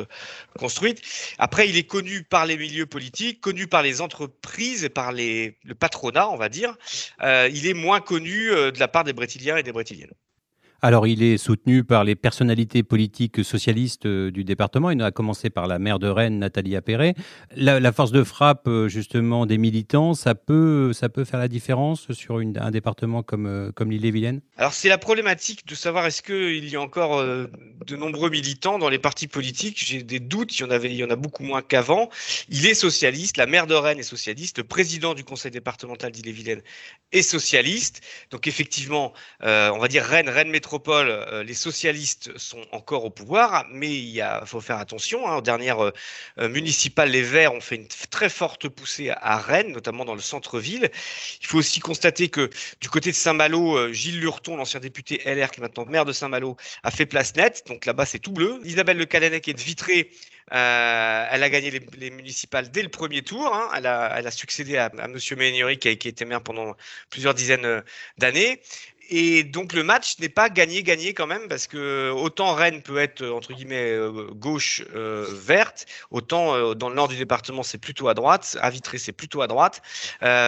[0.57, 1.01] construite.
[1.37, 5.75] Après, il est connu par les milieux politiques, connu par les entreprises par les, le
[5.75, 6.75] patronat, on va dire.
[7.21, 10.13] il est moins connu de la part des Brétiliens et des Brétiliennes.
[10.87, 14.91] Alors, il est soutenu par les personnalités politiques socialistes euh, du département.
[14.91, 17.15] Il a commencé par la maire de Rennes, Nathalie Appéré.
[17.55, 22.11] La, force de frappe, euh, justement, des militants, ça peut, ça peut faire la différence
[22.11, 26.69] sur un département comme, euh, comme l'île-et-Vilaine Alors, c'est la problématique de savoir est-ce qu'il
[26.69, 29.83] y a encore de nombreux militants dans les partis politiques.
[29.83, 30.55] J'ai des doutes.
[30.59, 32.11] Il y en, avait, il y en a beaucoup moins qu'avant.
[32.49, 33.37] Il est socialiste.
[33.37, 34.59] La maire de Rennes est socialiste.
[34.59, 36.61] Le président du conseil départemental d'île-et-Vilaine
[37.11, 38.01] est socialiste.
[38.29, 40.51] Donc, effectivement, on va dire Rennes, Rennes
[40.89, 45.27] euh, les socialistes sont encore au pouvoir, mais il faut faire attention.
[45.27, 45.91] Hein, aux dernières euh,
[46.39, 50.21] euh, municipales, les Verts ont fait une très forte poussée à, Rennes, notamment dans le
[50.21, 50.89] centre-ville.
[51.41, 52.49] Il faut aussi constater que
[52.81, 56.57] du côté de Saint-Malo, Gilles Lurton, l'ancien député LR, qui est maintenant maire de Saint-Malo,
[56.83, 57.63] a fait place nette.
[57.67, 58.59] Donc là-bas, c'est tout bleu.
[58.63, 60.11] Isabelle Le Calanec est de Vitré.
[60.51, 63.53] elle a gagné les, municipales dès le premier tour.
[63.53, 63.69] Hein.
[63.75, 65.11] Elle, a, succédé à, M.
[65.11, 65.35] Monsieur
[65.75, 66.75] qui, a, qui était maire pendant
[67.09, 67.83] plusieurs dizaines
[68.17, 68.61] d'années.
[69.09, 73.23] Et donc le match n'est pas gagné-gagné quand même parce que autant Rennes peut être
[73.25, 78.07] entre guillemets euh, gauche euh, verte, autant euh, dans le nord du département c'est plutôt
[78.07, 79.81] à droite, à Vitré c'est plutôt à droite,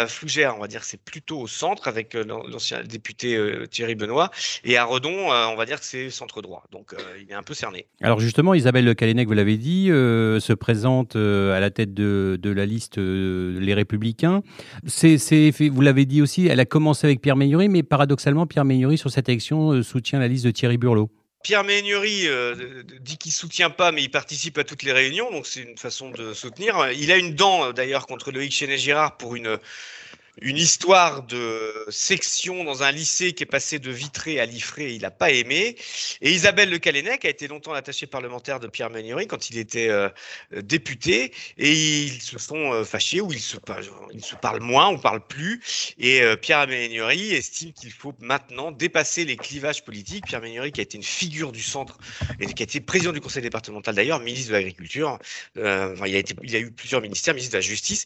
[0.08, 3.40] Flougère on va dire c'est plutôt au centre avec l'ancien député
[3.70, 4.32] Thierry Benoît
[4.64, 6.64] et à Redon on va dire que c'est centre droit.
[6.72, 7.86] Donc il est un peu cerné.
[8.02, 12.66] Alors justement Isabelle Le Calenec vous l'avez dit se présente à la tête de, la
[12.66, 14.42] liste Les Républicains.
[14.84, 19.12] Vous l'avez dit aussi elle a commencé avec Pierre Meillery mais paradoxalement Pierre Meignery sur
[19.12, 21.10] cette élection euh, soutient la liste de Thierry Burlot
[21.44, 25.46] Pierre Meignery euh, dit qu'il soutient pas, mais il participe à toutes les réunions, donc
[25.46, 26.92] c'est une façon de soutenir.
[26.92, 29.58] Il a une dent d'ailleurs contre Loïc Chenet-Girard pour une
[30.42, 35.02] une histoire de section dans un lycée qui est passé de Vitré à Liffré, il
[35.02, 35.76] n'a pas aimé.
[36.22, 39.90] Et Isabelle Le Calenec a été longtemps l'attachée parlementaire de Pierre Meunieri quand il était
[39.90, 40.10] euh,
[40.62, 45.62] député, et ils se sont euh, fâchés, ou ils se, parlent moins, on parle plus.
[45.98, 50.26] Et euh, Pierre Meunieri estime qu'il faut maintenant dépasser les clivages politiques.
[50.26, 51.98] Pierre Meunieri qui a été une figure du centre,
[52.40, 55.18] et qui a été président du conseil départemental d'ailleurs, ministre de l'Agriculture,
[55.56, 58.06] il, a a eu plusieurs ministères, ministre de la Justice.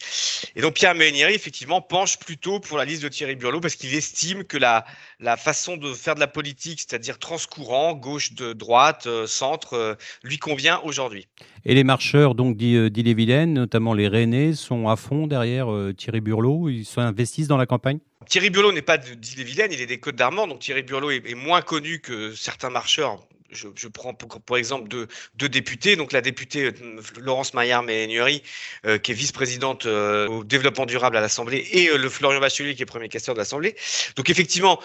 [0.55, 3.93] Et donc Pierre Meunieri, effectivement, penche plutôt pour la liste de Thierry Burlot parce qu'il
[3.93, 4.85] estime que la,
[5.19, 9.95] la façon de faire de la politique, c'est-à-dire transcourant, gauche, de droite, euh, centre, euh,
[10.23, 11.27] lui convient aujourd'hui.
[11.65, 15.67] Et les marcheurs donc euh, d'Ille-et-Vilaine, notamment les Rennais, sont à fond derrière
[15.97, 17.99] Thierry Burlot Ils s'investissent dans la campagne?
[18.27, 21.35] Thierry Burlot n'est pas d'Ille-et-Vilaine, il est des Côtes d'Armand, donc Thierry Burlot est, est,
[21.35, 23.19] moins connu que certains marcheurs
[23.51, 26.71] je, prends pour, exemple deux, députés, donc la députée euh,
[27.19, 28.43] Laurence Maillard Ménury,
[28.85, 32.83] euh, qui est vice-présidente euh, au développement durable à l'Assemblée, et le Florian Bachelier, qui
[32.83, 33.75] est premier questeur de l'Assemblée.
[34.15, 34.79] Donc effectivement,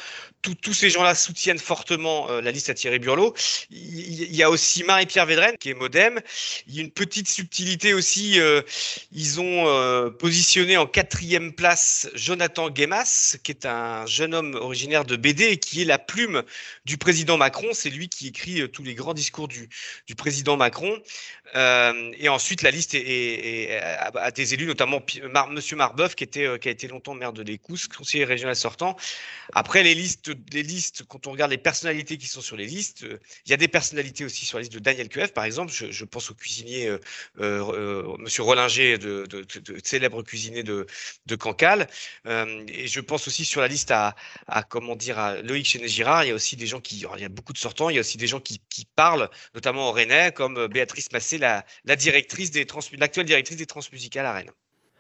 [0.63, 3.35] tous ces gens-là soutiennent fortement la liste à Thierry Burlot.
[3.71, 6.21] Il, y a aussi Marie-Pierre Védrenne, qui est modem.
[6.69, 8.39] Il y a une petite subtilité aussi.
[9.13, 15.17] ils ont positionné en quatrième place Jonathan Guémas, qui est un jeune homme originaire de
[15.17, 16.45] BD et qui est la plume
[16.85, 17.69] du président Macron.
[17.73, 19.69] C'est lui qui écrit repris tous les grands discours du,
[20.17, 21.01] président Macron.
[21.55, 26.69] et ensuite, la liste est, à, des élus, notamment Mar Monsieur Marbeuf, qui, était, qui
[26.69, 28.97] a été longtemps maire de l'Écouse, conseiller régional sortant.
[29.53, 33.07] Après, les listes, les listes, quand on regarde les personnalités qui sont sur les listes,
[33.47, 35.73] il y a des personnalités aussi sur la liste de Daniel Cueff, par exemple.
[35.73, 36.99] Je, pense au cuisinier euh,
[37.41, 39.27] euh, Monsieur Rollinger, de,
[39.85, 40.87] célèbre cuisinier de,
[41.39, 41.89] Cancale.
[42.27, 46.25] Euh, et je pense aussi sur la liste à, à comment dire, à Loïc Chenet-Girard.
[46.25, 47.91] Il y a aussi des gens qui, il y a beaucoup de sortants.
[47.91, 51.39] Il y a aussi des gens qui, qui parlent, notamment au Rennais, comme Béatrice Massé,
[51.39, 54.53] la, la directrice des trans, l'actuelle directrice des transmusicales à Rennes.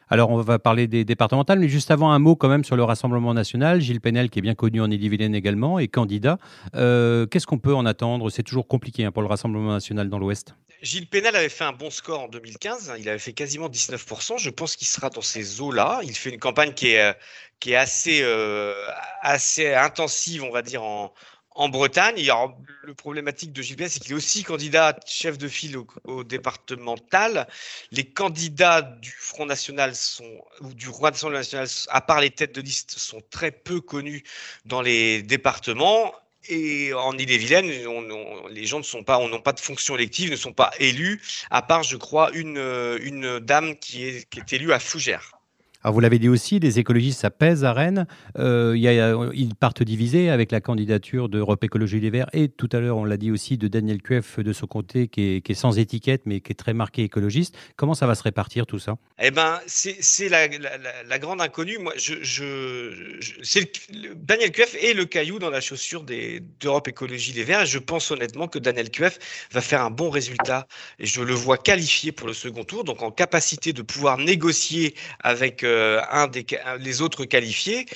[0.08, 2.84] Alors, on va parler des départementales, mais juste avant, un mot quand même sur le
[2.84, 3.80] Rassemblement national.
[3.80, 6.38] Gilles Penel, qui est bien connu en Ille-et-Vilaine également, est candidat.
[6.76, 8.30] Euh, qu'est-ce qu'on peut en attendre?
[8.30, 10.54] C'est toujours compliqué hein, pour le Rassemblement national dans l'Ouest.
[10.80, 12.94] Gilles Penel avait fait un bon score en 2015.
[13.00, 14.38] Il avait fait quasiment 19%.
[14.38, 16.00] Je pense qu'il sera dans ces eaux-là.
[16.04, 17.12] Il fait une campagne qui est, euh,
[17.58, 18.74] qui est assez, euh,
[19.22, 21.12] assez intensive, on va dire, en,
[21.56, 22.30] en Bretagne.
[22.82, 27.48] le problématique de Gilles c'est qu'il est aussi candidat chef de file au, départemental.
[27.90, 32.60] Les candidats du Front National sont, ou du Rassemblement National, à part les têtes de
[32.60, 34.22] liste, sont très peu connus
[34.66, 36.14] dans les départements.
[36.48, 37.66] Et en Ille-et-Vilaine,
[38.50, 41.60] les gens ne sont pas, n'ont pas de fonction élective, ne sont pas élus, à
[41.60, 42.58] part, je crois, une,
[43.02, 45.35] une dame qui est, qui est élue à Fougères.
[45.86, 48.08] Alors vous l'avez dit aussi, les écologistes, ça pèse à Rennes.
[48.40, 52.96] Euh, ils partent divisés avec la candidature d'Europe Écologie Les Verts et tout à l'heure,
[52.96, 56.40] on l'a dit aussi, de Daniel Cueff de son côté, qui est, sans étiquette, mais
[56.40, 57.56] qui est très marqué écologiste.
[57.76, 58.96] Comment ça va se répartir tout ça?
[59.22, 60.48] Eh ben, c'est la,
[61.20, 61.78] grande inconnue.
[61.78, 61.92] Moi,
[64.16, 67.64] Daniel Cueff est le caillou dans la chaussure d'Europe Écologie Les Verts.
[67.64, 69.20] Je pense honnêtement que Daniel Cueff
[69.52, 70.66] va faire un bon résultat.
[70.98, 74.96] Et je le vois qualifié pour le second tour, donc en capacité de pouvoir négocier
[75.20, 75.62] avec...
[75.62, 75.75] Euh,
[76.10, 76.46] un des
[76.78, 77.86] les autres qualifiés.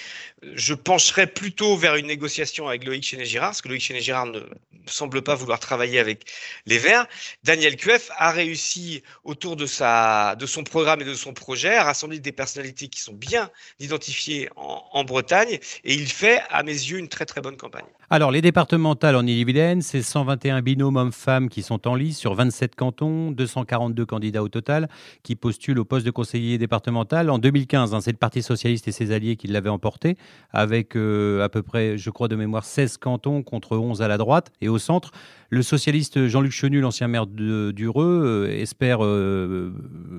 [0.42, 4.40] Je pencherais plutôt vers une négociation avec Loïc Chenet-Girard, parce que Loïc Chenet-Girard ne
[4.86, 6.24] semble pas vouloir travailler avec
[6.64, 7.06] les Verts.
[7.44, 12.32] Daniel Cueff a réussi autour de, son programme et de son projet à rassembler des
[12.32, 17.08] personnalités qui sont bien identifiées en, en Bretagne, et il fait, à mes yeux, une
[17.08, 17.84] très très bonne campagne.
[18.12, 22.74] Alors, les départementales en Ille-et-Vilaine, c'est 121 binômes hommes-femmes qui sont en lice sur 27
[22.74, 24.88] cantons, 242 candidats au total
[25.22, 27.30] qui postulent au poste de conseiller départemental.
[27.30, 30.16] En 2015, hein, c'est le Parti socialiste et ses alliés qui l'avaient emporté,
[30.52, 34.18] avec euh, à peu près, je crois de mémoire, 16 cantons contre 11 à la
[34.18, 34.52] droite.
[34.60, 35.12] Et au centre,
[35.48, 39.72] le socialiste Jean-Luc Chenu, l'ancien maire d'Ureux, euh, espère euh,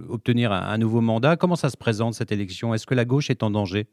[0.09, 1.35] obtenir un nouveau mandat.
[1.35, 2.73] Comment ça se présente cette élection?
[2.73, 3.87] Est-ce que la gauche est en danger?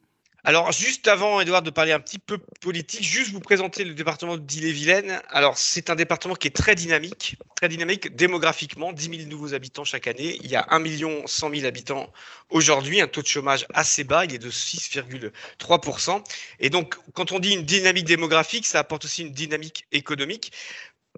[0.44, 4.36] Alors, juste avant, Edouard, de parler un petit peu politique, juste vous présenter le département
[4.36, 5.20] d'Ille-et-Vilaine.
[5.30, 9.82] Alors, c'est un département qui est très dynamique, très dynamique démographiquement, 10 000 nouveaux habitants
[9.82, 10.38] chaque année.
[10.44, 12.12] Il y a 1 million 100 000 habitants
[12.50, 16.22] aujourd'hui, un taux de chômage assez bas, il est de 6,3%.
[16.60, 20.52] Et donc, quand on dit une dynamique démographique, ça apporte aussi une dynamique économique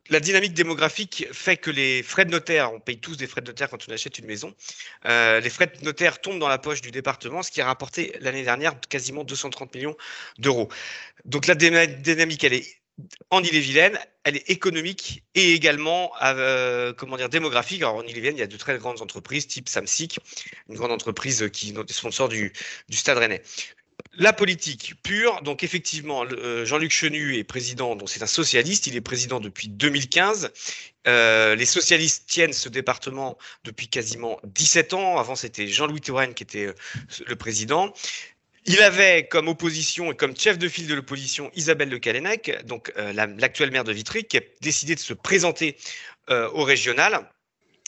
[0.08, 3.48] la dynamique démographique fait que les frais de notaire, on paye tous des frais de
[3.48, 4.54] notaire quand on achète une maison,
[5.04, 8.16] euh, les frais de notaire tombent dans la poche du département, ce qui a rapporté
[8.20, 9.96] l'année dernière quasiment 230 millions
[10.38, 10.68] d'euros.
[11.26, 12.79] Donc la dynamique, elle est
[13.30, 17.82] en Ille-et-Vilaine, elle est économique et également euh, comment dire démographique.
[17.82, 20.18] En Ille-et-Vilaine, il y a de très grandes entreprises type Samsic,
[20.68, 22.52] une grande entreprise qui est sponsor du,
[22.90, 23.42] Stade Rennais.
[24.14, 28.96] La politique pure, donc effectivement, euh, Jean-Luc Chenu est président, donc c'est un socialiste, il
[28.96, 30.52] est président depuis 2015.
[31.06, 35.18] Euh, les socialistes tiennent ce département depuis quasiment 17 ans.
[35.18, 36.74] Avant, c'était Jean-Louis Touraine qui était
[37.26, 37.92] le président.
[38.72, 42.92] Il avait comme opposition et comme chef de file de l'opposition Isabelle Le Calennec, donc
[43.36, 45.76] l'actuelle maire de Vitry, qui a décidé de se présenter
[46.28, 47.28] au régional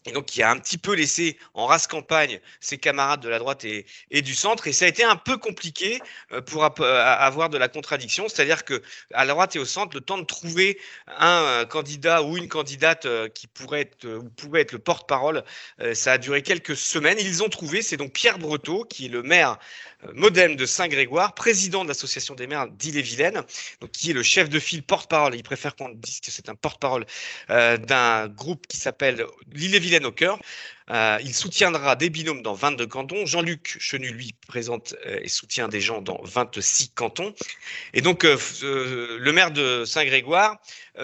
[0.07, 3.39] et donc qui a un petit peu laissé en race campagne ses camarades de la
[3.39, 4.67] droite et, du centre.
[4.67, 6.01] Et ça a été un peu compliqué
[6.33, 8.83] euh, pour euh, avoir de la contradiction, c'est-à-dire que
[9.15, 12.49] à la droite et au centre, le temps de trouver un euh, candidat ou une
[12.49, 15.45] candidate qui pourrait être ou être le porte-parole,
[15.95, 17.19] ça a duré quelques semaines.
[17.21, 19.59] Ils ont trouvé, c'est donc Pierre Breteau qui est le maire
[20.15, 23.43] modem de Saint-Grégoire, président de l'association des maires d'Ille-et-Vilaine,
[23.93, 25.35] qui est le chef de file porte-parole.
[25.35, 27.07] Il préfère qu'on dise que c'est un porte-parole
[27.51, 30.39] euh, d'un groupe qui s'appelle l'Ille-et-Vilaine au cœur.
[30.91, 33.27] Euh, il soutiendra des binômes dans 22 cantons.
[33.27, 37.35] Jean-Luc Chenu, lui, présente euh, et soutient des gens dans 26 cantons.
[37.95, 40.59] Et donc, le maire de Saint-Grégoire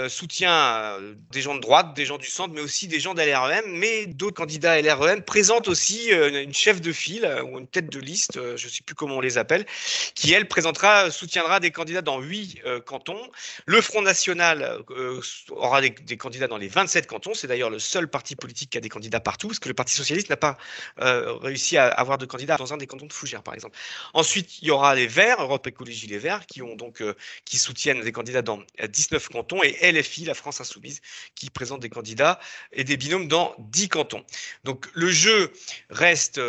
[0.09, 0.99] soutient
[1.31, 3.65] des gens de droite, des gens du centre, mais aussi des gens de LREM.
[3.69, 8.35] Mais d'autres candidats LREM présentent aussi une chef de file ou une tête de liste,
[8.35, 9.65] je ne sais plus comment on les appelle,
[10.15, 13.31] qui, elle, présentera, soutiendra des candidats dans 8 cantons.
[13.67, 14.79] Le Front National
[15.51, 17.35] aura des, candidats dans les 27 cantons.
[17.35, 20.29] C'est d'ailleurs le seul parti politique qui a des candidats partout, parce que Parti socialiste
[20.29, 20.59] n'a pas
[20.97, 23.79] réussi à avoir de candidats dans un des cantons de Fougères, par exemple.
[24.13, 27.03] Ensuite, il y aura les Verts, Europe Écologie Les Verts, qui ont donc
[27.45, 31.01] qui soutiennent des candidats dans 19 cantons, et LFI, la France Insoumise,
[31.37, 32.41] qui présente des candidats
[32.73, 34.25] et des binômes dans 10 cantons.
[34.65, 35.53] Donc le jeu
[35.91, 36.41] reste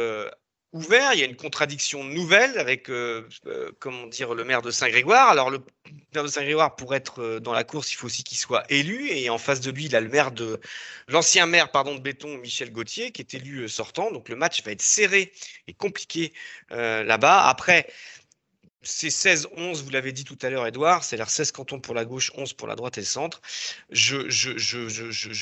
[0.74, 1.14] ouvert.
[1.14, 5.30] Il y a une contradiction nouvelle avec, euh, euh, comment dire, le maire de Saint-Grégoire.
[5.30, 5.60] Alors, le
[6.14, 9.10] maire de Saint-Grégoire, pour être euh, dans la course, il faut aussi qu'il soit élu.
[9.10, 10.60] Et en face de lui, il a le maire de,
[11.08, 14.12] l'ancien maire, pardon, de Béton, Michel Gauthier, qui est élu sortant.
[14.12, 15.32] Donc, le match va être serré
[15.68, 16.34] et compliqué
[16.70, 17.48] là-bas.
[17.48, 17.88] Après,
[18.82, 22.32] c'est 16-11, vous l'avez dit tout à l'heure, Edouard, c'est-à-dire 16 cantons pour la gauche,
[22.38, 23.42] 11 pour la droite et le centre.
[23.90, 24.16] Je,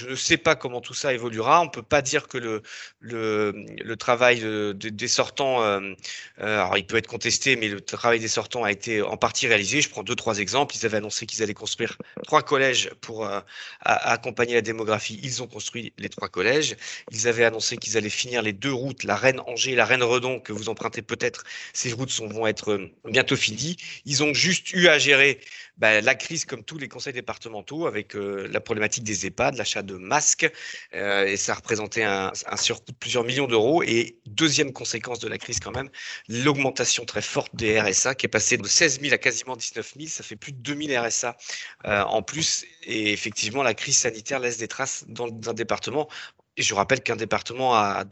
[0.09, 1.61] ne sais pas comment tout ça évoluera.
[1.61, 2.61] On ne peut pas dire que
[2.99, 4.41] le, travail
[4.73, 5.93] des sortants, euh,
[6.39, 9.47] euh, alors il peut être contesté, mais le travail des sortants a été en partie
[9.47, 9.81] réalisé.
[9.81, 10.75] Je prends deux, trois exemples.
[10.75, 13.39] Ils avaient annoncé qu'ils allaient construire trois collèges pour euh,
[13.81, 15.19] accompagner la démographie.
[15.21, 16.75] Ils ont construit les trois collèges.
[17.11, 20.53] Ils avaient annoncé qu'ils allaient finir les deux routes, la Reine-Angers et la Reine-Redon, que
[20.53, 21.43] vous empruntez peut-être.
[21.73, 22.89] Ces routes vont être
[24.05, 25.39] Ils ont juste eu à gérer
[25.77, 29.83] bah, la crise comme tous les conseils départementaux avec euh, la problématique des EHPAD, l'achat
[29.83, 30.51] de masques,
[30.95, 33.83] euh, et ça a représenté un, surcoût de plusieurs millions d'euros.
[33.83, 35.89] Et deuxième conséquence de la crise quand même,
[36.27, 40.09] l'augmentation très forte des RSA qui est passée de 16 000 à quasiment 19 000,
[40.09, 41.37] ça fait plus de 2000 RSA
[41.85, 42.65] euh, en plus.
[42.83, 46.07] Et effectivement, la crise sanitaire laisse des traces dans un département
[46.57, 48.03] et je rappelle qu'un département a,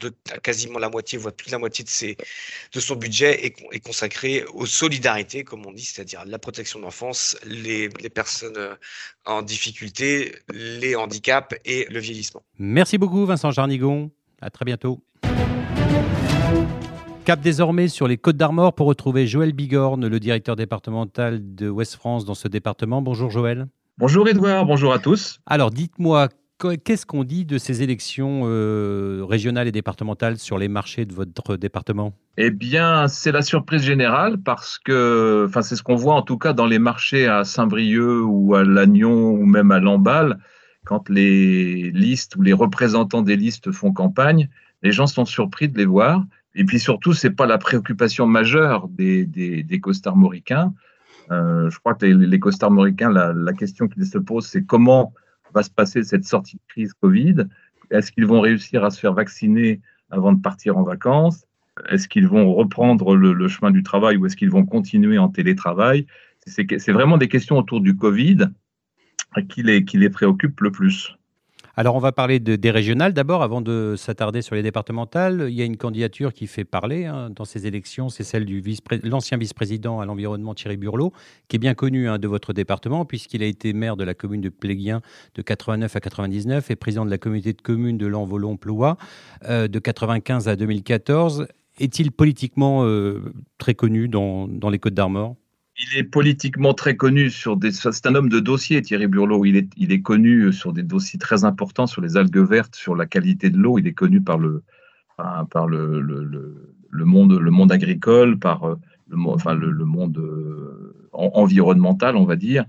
[0.42, 2.16] quasiment la moitié, voire plus de la moitié de, ses,
[2.72, 7.36] de son budget est, consacré aux solidarités, comme on dit, c'est-à-dire la protection de l'enfance,
[7.44, 8.74] les, les, personnes euh,
[9.24, 12.42] en difficulté, les handicaps et le vieillissement.
[12.58, 14.10] Merci beaucoup Vincent Jarnigon.
[14.40, 15.02] À très bientôt.
[17.24, 21.96] Cap désormais sur les Côtes d'Armor pour retrouver Joël Bigorne, le directeur départemental de Ouest
[21.96, 23.02] France dans ce département.
[23.02, 23.66] Bonjour Joël.
[23.98, 25.40] Bonjour Edouard, bonjour à tous.
[25.46, 26.28] Alors dites-moi,
[26.58, 31.56] Qu'est-ce qu'on dit de ces élections euh, régionales et départementales sur les marchés de votre
[31.56, 32.14] département?
[32.38, 36.38] Eh bien, c'est la surprise générale parce que, enfin, c'est ce qu'on voit en tout
[36.38, 40.38] cas dans les marchés à Saint-Brieuc ou à Lannion ou même à Lamballe,
[40.86, 44.48] quand les listes ou les représentants des listes font campagne,
[44.82, 46.24] les gens sont surpris de les voir.
[46.54, 49.80] Et puis surtout, c'est pas la préoccupation majeure des, des, des.
[51.30, 55.12] Euh, je crois que les, les la question qu'ils se posent, c'est comment
[55.56, 57.46] va se passer cette sortie de crise Covid?
[57.90, 59.80] Est-ce qu'ils vont réussir à se faire vacciner
[60.10, 61.46] avant de partir en vacances?
[61.88, 66.06] Est-ce qu'ils vont reprendre le, chemin du travail ou est-ce qu'ils vont continuer en télétravail?
[66.46, 68.48] C'est vraiment des questions autour du Covid
[69.48, 71.16] qui les, qui les préoccupent le plus.
[71.78, 75.48] Alors, on va parler de, des régionales d'abord, avant de s'attarder sur les départementales.
[75.50, 79.06] Il y a une candidature qui fait parler hein, dans ces élections, c'est celle de
[79.06, 81.12] l'ancien vice-président à l'environnement Thierry Burlot,
[81.48, 84.40] qui est bien connu hein, de votre département, puisqu'il a été maire de la commune
[84.40, 85.02] de Pléguien
[85.34, 88.96] de 89 à 99 et président de la communauté de communes de l'Envolon-Ploie
[89.44, 91.46] euh, de 95 à 2014.
[91.78, 95.36] Est-il politiquement euh, très connu dans, dans les Côtes d'Armor
[95.78, 97.70] il est politiquement très connu sur des.
[97.72, 99.44] C'est un homme de dossier, Thierry Burlot.
[99.44, 102.96] Il est, il est connu sur des dossiers très importants sur les algues vertes, sur
[102.96, 103.78] la qualité de l'eau.
[103.78, 104.62] Il est connu par le,
[105.16, 106.24] par le, le,
[106.90, 108.76] le, monde, le monde agricole, par euh,
[109.08, 112.64] le, enfin, le, monde euh, environnemental, on va dire.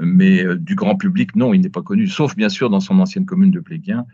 [0.00, 2.98] Mais euh, du grand public, non, il n'est pas connu, sauf bien sûr dans son
[3.00, 4.06] ancienne commune de Pléguien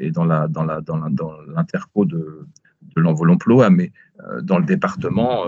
[0.00, 0.96] et dans la dans la dans
[1.54, 2.46] l'interco de,
[2.96, 3.92] de l'Envolon-Ploa, mais
[4.40, 5.44] dans le département,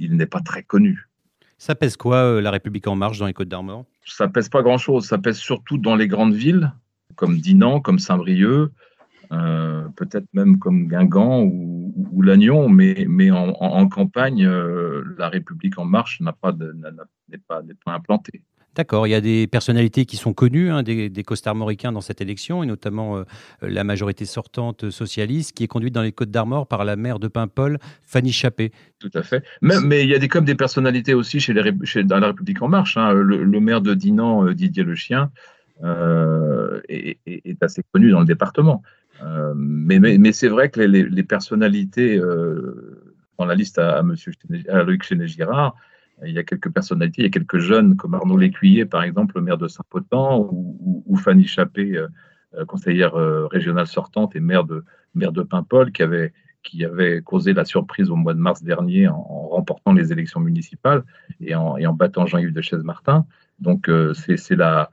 [0.00, 1.09] il n'est pas très connu.
[1.60, 3.84] Ça pèse quoi, euh, La République En Marche, dans les Côtes d'Armor?
[4.06, 5.04] Ça pèse pas grand-chose.
[5.04, 6.72] Ça pèse surtout dans les grandes villes,
[7.16, 8.70] comme Dinan, comme Saint-Brieuc,
[9.30, 15.84] euh, peut-être même comme Guingamp ou, Lannion, mais, mais en, campagne, euh, La République En
[15.84, 16.54] Marche n'est pas,
[17.46, 18.42] pas, pas implantée.
[18.76, 22.20] D'accord, il y a des personnalités qui sont connues, hein, des, des costarmoricains dans cette
[22.20, 23.24] élection, et notamment euh,
[23.62, 27.26] la majorité sortante socialiste, qui est conduite dans les Côtes d'Armor par la maire de
[27.26, 28.70] Paimpol, Fanny Chappé.
[29.00, 29.42] Tout à fait.
[29.60, 31.44] Mais, il y a des, comme des personnalités aussi
[32.04, 32.96] dans la République En Marche.
[32.96, 33.12] Hein.
[33.12, 35.32] Le, maire de Dinan, euh, Didier Le Chien,
[35.82, 37.18] euh, est,
[37.62, 38.82] assez connu dans le département.
[39.56, 42.20] mais, c'est vrai que les, personnalités
[43.36, 44.32] dans la liste à, monsieur,
[44.68, 45.74] à Loïc Chéné-Girard,
[46.26, 49.36] il y a quelques personnalités, il y a quelques jeunes comme Arnaud Lécuyer, par exemple,
[49.36, 52.08] le maire de Saint-Potent, ou, Fanny Chappé, euh,
[52.54, 57.22] euh, conseillère euh, régionale sortante et maire de, maire de Paimpol, qui avait, qui avait
[57.22, 61.02] causé la surprise au mois de mars dernier en, remportant les élections municipales
[61.40, 63.26] et en, et en battant Jean-Yves de Chaise-Martin.
[63.58, 64.90] Donc, c'est la,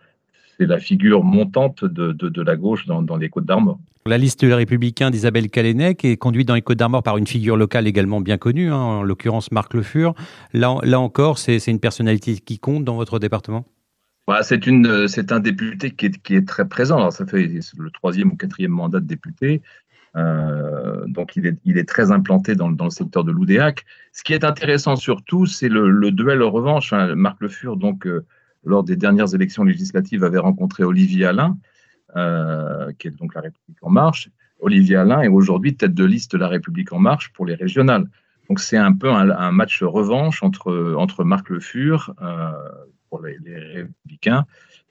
[0.59, 3.80] la figure montante de, de, la gauche dans, dans les Côtes d'Armor.
[4.08, 7.58] La liste des républicains d'Isabelle Calenec est conduite dans les Côtes d'Armor par une figure
[7.58, 10.14] locale également bien connue, hein, en l'occurrence Marc Le Fur.
[10.53, 13.66] Là, encore, c'est une personnalité qui compte dans votre département?
[14.26, 17.12] Bah, c'est un député qui est, très présent.
[17.12, 19.62] Ça fait le troisième ou quatrième mandat de député.
[20.16, 23.86] Euh, donc il est, très implanté dans, le secteur de l'Oudéac.
[24.14, 26.93] Ce qui est intéressant surtout, c'est le, duel revanche.
[26.93, 27.14] Hein.
[27.16, 28.26] Marc Le Fur, donc, euh,
[28.64, 31.58] lors des dernières élections législatives, avait rencontré Olivier Alain,
[32.16, 34.30] euh, qui est donc La République En Marche.
[34.60, 38.08] Olivier Alain est aujourd'hui tête de liste de La République En Marche pour les régionales.
[38.49, 42.51] Donc c'est un peu un, match revanche entre, entre Marc Le Fur euh,
[43.10, 43.38] pour les,
[43.74, 44.45] Républicains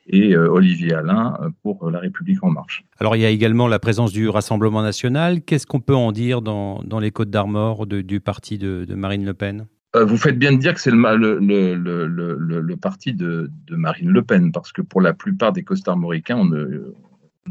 [0.08, 2.84] et euh, Olivier Alain pour La République en marche.
[2.98, 5.42] Alors il y a également la présence du Rassemblement national.
[5.42, 9.34] Qu'est-ce qu'on peut en dire dans, dans les Côtes d'Armor du parti de, Marine Le
[9.34, 9.66] Pen?
[10.04, 14.22] Vous faites bien de dire que c'est le, le, le, le, parti de, Marine Le
[14.22, 16.94] Pen, parce que pour la plupart des Côtes armoricains, on ne,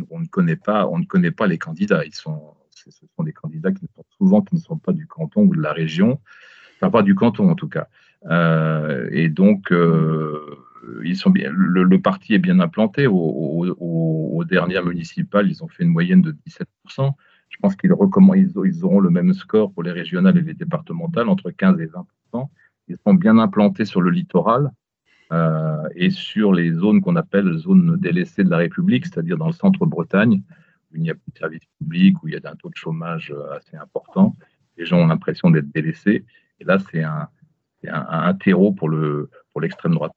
[0.10, 2.02] on ne, connaît pas, ne les candidats.
[2.12, 5.62] Ce sont des candidats qui sont souvent qui ne sont pas du canton ou de
[5.62, 6.20] la région,
[6.76, 7.88] enfin pas du canton en tout cas.
[8.28, 10.40] Euh, et donc, euh,
[11.04, 13.08] ils sont bien, le, le, parti est bien implanté.
[13.08, 16.36] Aux au, au dernières municipales, ils ont fait une moyenne de
[16.88, 17.12] 17%.
[17.56, 17.92] Je pense qu'ils
[18.36, 21.88] ils, ils auront le même score pour les régionales et les départementales, entre 15 et
[21.88, 22.50] 20%.
[22.90, 24.72] Ils sont bien implantés sur le littoral
[25.32, 29.54] euh, et sur les zones qu'on appelle zones délaissées de la République, c'est-à-dire dans le
[29.54, 30.44] centre Bretagne,
[30.92, 32.76] où il n'y a plus de services publics, où il y a un taux de
[32.76, 34.36] chômage assez important.
[34.78, 36.26] Les gens ont l'impression d'être délaissés.
[36.60, 38.90] Et là, c'est un, terreau pour
[39.62, 40.12] l'extrême droite.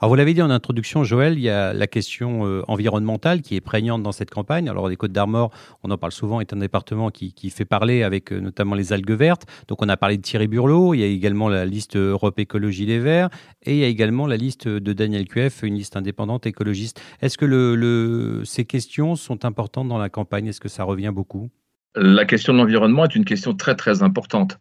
[0.00, 3.56] Alors vous l'avez dit en introduction, Joël, il y a la question euh, environnementale qui
[3.56, 4.68] est prégnante dans cette campagne.
[4.68, 5.50] Alors les Côtes d'Armor,
[5.82, 9.10] on en parle souvent, est un département qui, fait parler avec euh, notamment les algues
[9.10, 9.46] vertes.
[9.66, 12.86] Donc on a parlé de Thierry Burlot, il y a également la liste Europe Écologie
[12.86, 13.30] Les Verts,
[13.62, 17.00] et il y a également la liste de Daniel Cueff, une liste indépendante écologiste.
[17.20, 20.46] Est-ce que ces questions sont importantes dans la campagne?
[20.46, 21.50] Est-ce que ça revient beaucoup?
[21.96, 24.58] La question de l'environnement est une question très très importante.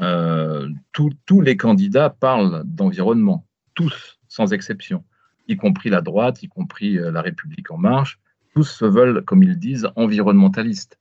[0.00, 5.04] Euh, tous les candidats parlent d'environnement, tous sans exception,
[5.48, 8.18] y compris la droite, y compris euh, la République en marche.
[8.54, 10.98] Tous se veulent, comme ils disent, environnementalistes.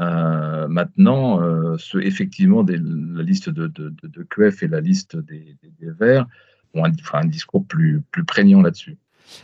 [0.00, 6.26] Euh, maintenant, euh, ce, effectivement, la liste de, de, QF et la liste des, Verts
[6.72, 8.96] ont un, discours plus, plus prégnant là-dessus.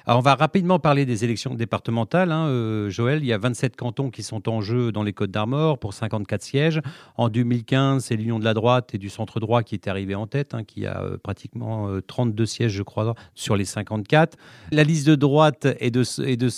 [0.06, 2.32] Alors on va rapidement parler des élections départementales.
[2.32, 5.30] Hein, euh, Joël, il y a 27 cantons qui sont en jeu dans les Côtes
[5.30, 6.80] d'Armor pour 54 sièges.
[7.16, 10.26] En 2015, c'est l'Union de la droite et du centre droit qui est arrivé en
[10.26, 14.36] tête, hein, qui a euh, pratiquement euh, 32 sièges, je crois, sur les 54.
[14.72, 16.04] La liste de droite et, de,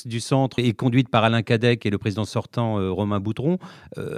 [0.08, 3.58] du centre est conduite par Alain Cadec et le président sortant euh, Romain Boutron.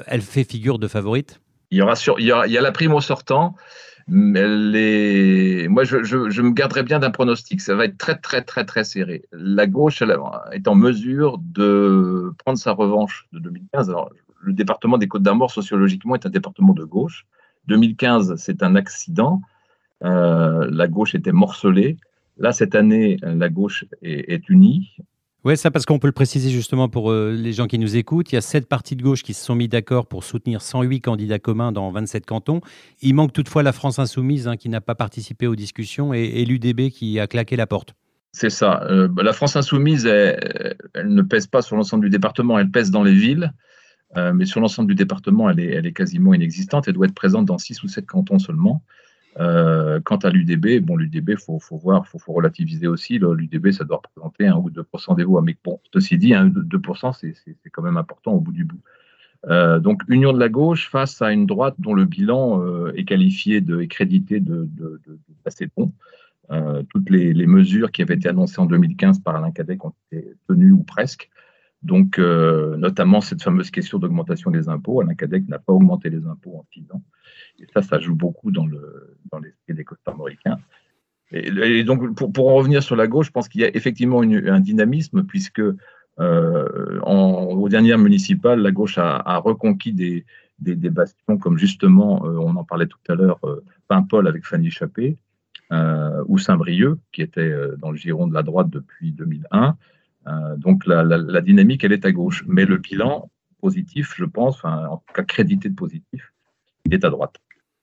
[0.07, 1.41] Elle fait figure de favorite?
[1.71, 3.55] Il y, aura sur, il, y a la prime au sortant.
[4.09, 5.69] Les...
[5.69, 7.61] Moi, je, je, me garderai bien d'un pronostic.
[7.61, 9.25] Ça va être très, très, très, très serré.
[9.33, 10.17] La gauche elle,
[10.53, 13.89] est en mesure de prendre sa revanche de 2015.
[13.91, 14.11] Alors,
[14.41, 17.27] le département des Côtes d'Armor, sociologiquement, est un département de gauche.
[17.69, 19.43] 2015, c'est un accident.
[20.03, 21.99] Euh, la gauche était morcelée.
[22.37, 24.97] Là, cette année, la gauche est unie.
[25.45, 28.31] Oui, ça parce qu'on peut le préciser justement pour euh, les gens qui nous écoutent.
[28.31, 31.01] Il y a sept partis de gauche qui se sont mis d'accord pour soutenir 108
[31.01, 32.61] candidats communs dans 27 cantons.
[33.01, 36.91] Il manque toutefois la France insoumise hein, qui n'a pas participé aux discussions et, l'UDB
[36.91, 37.95] qui a claqué la porte.
[38.33, 38.83] C'est ça.
[38.91, 42.91] Euh, la France insoumise, elle, elle, ne pèse pas sur l'ensemble du département, elle pèse
[42.91, 43.53] dans les villes.
[44.17, 46.89] Euh, mais sur l'ensemble du département, elle est, elle est, quasiment inexistante.
[46.89, 48.83] Elle doit être présente dans 6 ou 7 cantons seulement.
[49.39, 53.19] Euh, quant à l'UDB, bon, l'UDB, faut, faut voir, faut, faut relativiser aussi.
[53.19, 54.85] L'UDB, ça doit représenter 1 ou 2
[55.17, 55.43] des voix.
[55.43, 56.81] Mais bon, ceci dit, 1 ou 2
[57.13, 58.81] c'est quand même important au bout du bout.
[59.47, 63.05] Euh, donc, union de la gauche face à une droite dont le bilan euh, est
[63.05, 65.93] qualifié de, et crédité de, de, de, assez bon.
[66.51, 69.95] Euh, toutes les, les, mesures qui avaient été annoncées en 2015 par Alain Cadec ont
[70.11, 71.31] été tenues ou presque.
[71.83, 75.01] Donc, euh, notamment cette fameuse question d'augmentation des impôts.
[75.01, 77.03] Alain Cadec n'a pas augmenté les impôts en 6 ans.
[77.59, 79.41] Et ça, ça joue beaucoup dans l'esprit le, dans
[79.75, 80.59] des costarmoricains.
[81.33, 84.21] Et, et, donc, pour, en revenir sur la gauche, je pense qu'il y a effectivement
[84.21, 85.63] un dynamisme, puisque
[86.21, 90.25] euh, en, aux dernières municipales, la gauche a, reconquis des,
[90.59, 95.17] bastions comme justement, euh, on en parlait tout à l'heure, euh, Paimpol avec Fanny Chappé,
[96.27, 99.77] ou Saint-Brieuc, qui était dans le giron de la droite depuis 2001.
[100.27, 102.45] Euh, donc la, la, la, dynamique, elle est à gauche.
[102.47, 106.33] Mais le bilan positif, je pense, enfin, en tout cas crédité de positif,
[106.85, 107.37] il est à droite.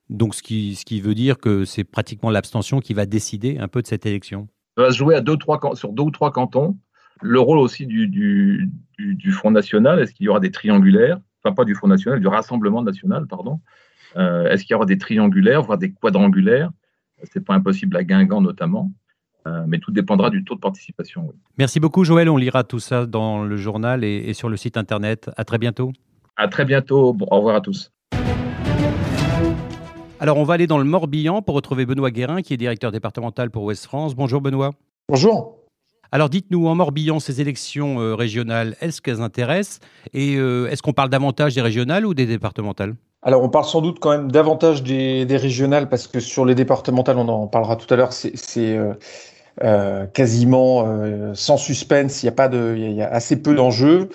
[0.10, 3.68] Donc ce qui, ce qui veut dire que c'est pratiquement l'abstention qui va décider un
[3.68, 6.32] peu de cette élection Ça va se jouer à deux, trois, sur deux ou trois
[6.32, 6.78] cantons.
[7.22, 11.20] Le rôle aussi du, du, du, du Front National, est-ce qu'il y aura des triangulaires?
[11.44, 13.60] Enfin, pas du Front National, du Rassemblement National, pardon.
[14.16, 16.72] Euh, est-ce qu'il y aura des triangulaires, voire des quadrangulaires?
[17.24, 18.92] C'est pas impossible à Guingamp notamment.
[19.48, 21.26] Euh, mais tout dépendra du taux de participation.
[21.28, 21.36] Oui.
[21.58, 22.30] Merci beaucoup, Joël.
[22.30, 25.30] On lira tout ça dans le journal et, et sur le site internet.
[25.38, 25.92] À très bientôt.
[26.36, 27.14] À très bientôt.
[27.14, 27.92] Bon, au revoir à tous.
[30.20, 33.52] Alors, on va aller dans le Morbihan pour retrouver Benoît Guérin, qui est directeur départemental
[33.52, 34.16] pour Ouest France.
[34.16, 34.72] Bonjour, Benoît.
[35.10, 35.58] Bonjour.
[36.12, 39.80] Alors dites-nous, en Morbihan, ces élections euh, régionales, est-ce qu'elles intéressent?
[40.14, 42.96] Et euh, est-ce qu'on parle davantage des régionales ou des départementales?
[43.24, 46.56] Alors, on parle sans doute quand même davantage des, des, régionales parce que sur les
[46.56, 48.34] départementales, on en parlera tout à l'heure, c'est
[48.78, 48.94] euh,
[49.64, 52.24] euh, quasiment euh, sans suspense.
[52.24, 54.10] Il y a pas de, il y a assez peu d'enjeux.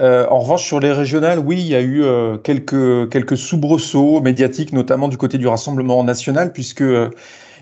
[0.00, 2.04] en revanche, sur les régionales, oui, il y a eu
[2.42, 6.84] quelques quelques soubresauts médiatiques, notamment du côté du Rassemblement national, puisque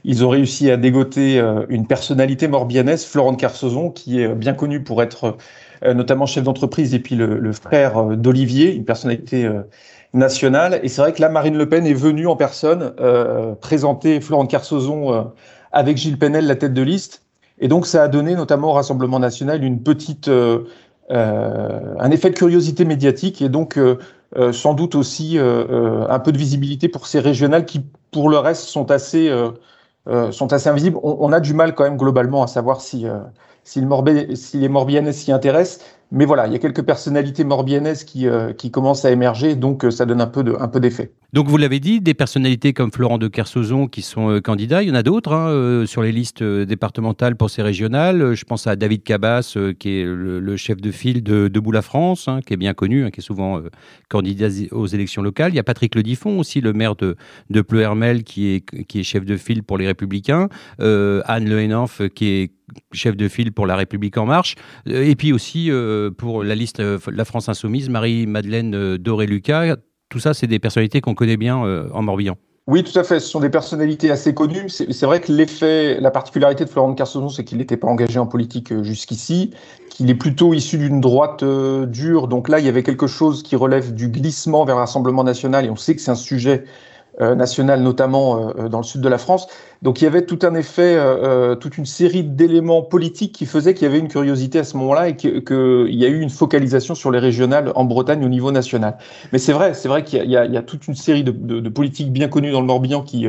[0.05, 5.03] ils ont réussi à dégoter une personnalité morbianaise, Florent Carsozon, qui est bien connu pour
[5.03, 5.37] être
[5.85, 9.49] notamment chef d'entreprise et puis le, le frère d'Olivier, une personnalité
[10.17, 10.81] nationale.
[10.83, 14.47] Et c'est vrai que là, Marine Le Pen est venue en personne euh, présenter Florent
[14.47, 15.23] Carsozon euh,
[15.73, 17.23] avec Gilles Penel, la tête de liste.
[17.59, 20.65] Et donc, ça a donné notamment au Rassemblement national une petite, euh,
[21.11, 23.99] euh un effet de curiosité médiatique et donc euh,
[24.53, 27.81] sans doute aussi un peu de visibilité pour ces régionales qui,
[28.11, 29.31] pour le reste, sont assez,
[30.31, 30.99] sont assez invisibles.
[31.03, 33.07] On, on, a du mal quand même globalement à savoir si,
[33.65, 35.85] si, le si les Morbihanais s'y intéressent.
[36.13, 39.85] Mais voilà, il y a quelques personnalités morbihanaises qui, euh, qui commencent à émerger, donc
[39.85, 41.11] euh, ça donne un peu, de, un peu d'effet.
[41.33, 44.89] Donc vous l'avez dit, des personnalités comme Florent de Kersozon qui sont euh, candidats, il
[44.89, 48.35] y en a d'autres hein, sur les listes départementales pour ces régionales.
[48.35, 52.29] Je pense à David Cabas, qui est le, chef de file de Debout la France,
[52.29, 53.61] hein, qui est bien connu, hein, qui est souvent
[54.09, 55.53] candidat aux élections locales.
[55.53, 57.17] Il y a Patrick Ledifon aussi, le maire de,
[57.51, 60.49] de Pleuhermel, qui est, qui est chef de file pour les Républicains.
[60.79, 62.53] Anne Le Henanf, qui est
[62.93, 64.55] chef de file pour La République en marche.
[64.87, 65.71] Et puis aussi
[66.17, 69.77] pour la liste euh, La France Insoumise, Marie-Madeleine euh, Doré-Lucas.
[70.09, 72.37] Tout ça, c'est des personnalités qu'on connaît bien en Morbihan.
[72.69, 73.19] Oui, tout à fait.
[73.19, 74.69] Ce sont des personnalités assez connues.
[74.69, 78.21] C'est vrai que l'effet, la particularité de Florent de Carsozon, c'est qu'il n'était pas engagé
[78.21, 79.51] en politique jusqu'ici,
[79.91, 82.29] qu'il est plutôt issu d'une droite dure.
[82.29, 85.71] Donc là, il y avait quelque chose qui relève du glissement vers l'Assemblement national, et
[85.71, 86.65] on sait que c'est un sujet
[87.23, 89.47] euh, nationale, notamment euh, euh, dans le sud de la France.
[89.81, 90.99] Donc il y avait tout un effet,
[91.61, 95.09] toute une série d'éléments politiques qui faisaient qu'il y avait une curiosité à ce moment-là
[95.09, 98.97] et qu'il y a eu une focalisation sur les régionales en Bretagne au niveau national.
[99.33, 102.53] Mais c'est vrai, c'est vrai qu'il y, a toute une série de, politiques bien connues
[102.53, 103.27] dans le Morbihan qui,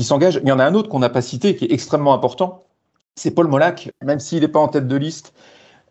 [0.00, 0.40] s'engagent.
[0.42, 2.64] Il y en a un autre qu'on n'a pas cité qui est extrêmement important,
[3.14, 5.32] c'est Paul Molac, même s'il n'est pas en tête de liste.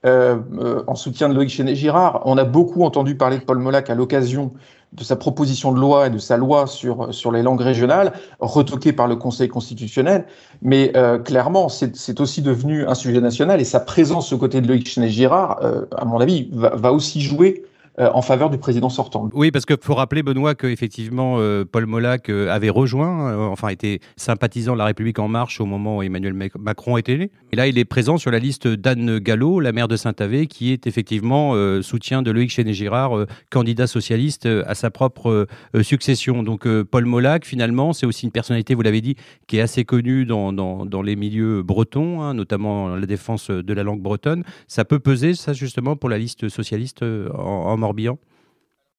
[0.06, 2.24] En soutien de Loïc Chenet-Girard.
[2.26, 4.52] On a beaucoup entendu parler de Paul Molac à l'occasion
[4.96, 8.94] de sa proposition de loi et de sa loi sur, sur les langues régionales, retoquée
[8.94, 10.26] par le Conseil constitutionnel.
[10.62, 14.68] Mais euh, clairement, c'est aussi devenu un sujet national et sa présence aux côtés de
[14.68, 17.64] Loïc Chenet-Girard, euh, à mon avis, va, va aussi jouer
[18.00, 19.30] euh, en faveur du président sortant.
[19.34, 24.00] Oui, parce qu'il faut rappeler, Benoît, qu'effectivement, euh, Paul Molac euh, avait rejoint, enfin, était
[24.18, 27.30] sympathisant de la République En Marche au moment où Emmanuel Macron était élu.
[27.52, 30.72] Et là, il est présent sur la liste d'Anne Gallo, la maire de Saint-Avé, qui
[30.72, 35.46] est effectivement soutien de Loïc Chéné-Girard, candidat socialiste à sa propre
[35.82, 36.42] succession.
[36.42, 39.16] Donc, Paul Molac, finalement, c'est aussi une personnalité, vous l'avez dit,
[39.46, 44.02] qui est assez connue dans les milieux bretons, hein, notamment la défense de la langue
[44.02, 44.44] bretonne.
[44.68, 47.83] Ça peut peser, ça, justement, pour la liste socialiste en, en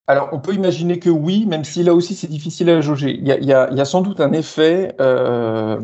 [0.07, 3.19] Alors, on peut imaginer que oui, même si là aussi c'est difficile à jauger.
[3.19, 4.95] Il y a, sans doute un effet.
[5.01, 5.81] Euh,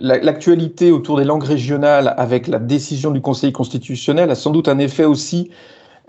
[0.00, 4.78] L'actualité autour des langues régionales, avec la décision du Conseil constitutionnel, a sans doute un
[4.78, 5.50] effet aussi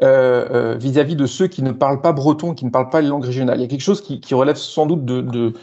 [0.02, 3.02] euh, vis-à-vis euh, -vis de ceux qui ne parlent pas breton, qui ne parlent pas
[3.02, 3.58] les langues régionales.
[3.60, 5.54] Il y a quelque chose qui, relève sans doute de,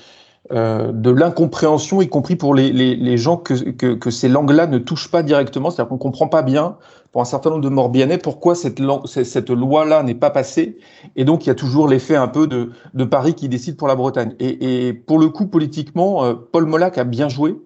[0.51, 5.71] l'incompréhension, y compris pour les, gens que, que, que ces langues-là ne touchent pas directement.
[5.71, 6.77] C'est-à-dire qu'on ne comprend pas bien
[7.13, 10.79] pour un certain nombre de Morbihanais pourquoi cette, loi-là n'est pas passée?
[11.15, 13.95] Et donc, il y a toujours l'effet un peu de, Paris qui décide pour la
[13.95, 14.35] Bretagne.
[14.41, 17.57] Et, et pour le coup, politiquement, euh, Paul Molac a bien joué,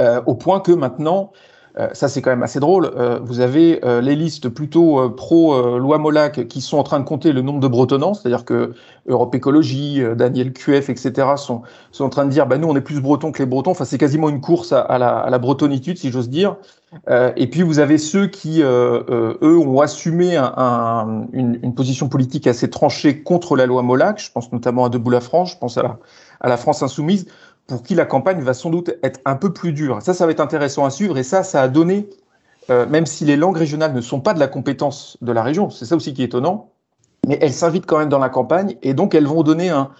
[0.00, 1.32] euh, au point que maintenant,
[1.78, 2.90] euh, ça c'est quand même assez drôle.
[2.96, 7.04] Euh, vous avez euh, les listes plutôt pro loi Molac qui sont en train de
[7.04, 8.74] compter le nombre de bretonnants, c'est-à-dire que
[9.06, 11.28] Europe Écologie, Daniel QF, etc.
[11.36, 11.62] sont,
[11.92, 13.70] sont en train de dire, bah nous on est plus bretons que les bretons.
[13.70, 16.56] Enfin c'est quasiment une course à, la, à la, bretonitude si j'ose dire.
[17.36, 22.70] Et puis vous avez ceux qui eux ont assumé un, un, une, position politique assez
[22.70, 24.18] tranchée contre la loi Molac.
[24.18, 25.98] Je pense notamment à Debout la France, je pense à la,
[26.40, 27.26] à la France insoumise
[27.68, 30.02] pour qui la campagne va sans doute être un peu plus dure.
[30.02, 32.08] Ça, ça va être intéressant à suivre et ça, ça a donné,
[32.70, 35.70] euh, même si les langues régionales ne sont pas de la compétence de la région,
[35.70, 36.72] c'est ça aussi qui est étonnant,
[37.26, 39.90] mais elles s'invitent quand même dans la campagne et donc elles vont donner un,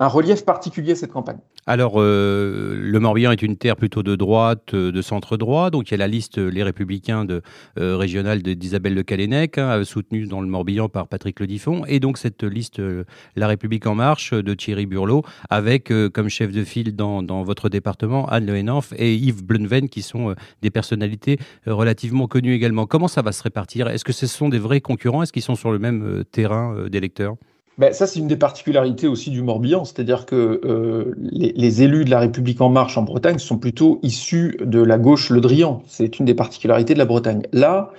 [0.00, 1.38] un relief particulier cette campagne.
[1.66, 5.70] Alors, euh, le Morbihan est une terre plutôt de droite, euh, de centre-droit.
[5.70, 7.42] Donc, il y a la liste Les Républicains de,
[7.78, 11.84] euh, d'Isabelle Le Calennec, hein, soutenue dans le Morbihan par Patrick Ledifon.
[11.86, 13.04] Et donc, cette liste euh,
[13.36, 17.68] La République En Marche de Thierry Burlot, avec euh, comme chef de file dans, votre
[17.68, 22.86] département Anne Le Henanf et Yves Blunven, qui sont des personnalités relativement connues également.
[22.86, 23.88] Comment ça va se répartir?
[23.88, 25.22] Est-ce que ce sont des vrais concurrents?
[25.22, 27.36] Est-ce qu'ils sont sur le même terrain d'électeurs?
[27.78, 32.10] Ben, ça, c'est une des particularités aussi du Morbihan, c'est-à-dire que euh, les, élus de
[32.10, 35.82] la République en marche en Bretagne sont plutôt issus de la gauche Le Drian.
[35.86, 37.42] C'est une des particularités de la Bretagne.
[37.52, 37.92] Là,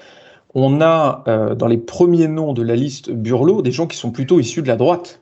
[0.53, 4.11] on a euh, dans les premiers noms de la liste Burlot des gens qui sont
[4.11, 5.21] plutôt issus de la droite.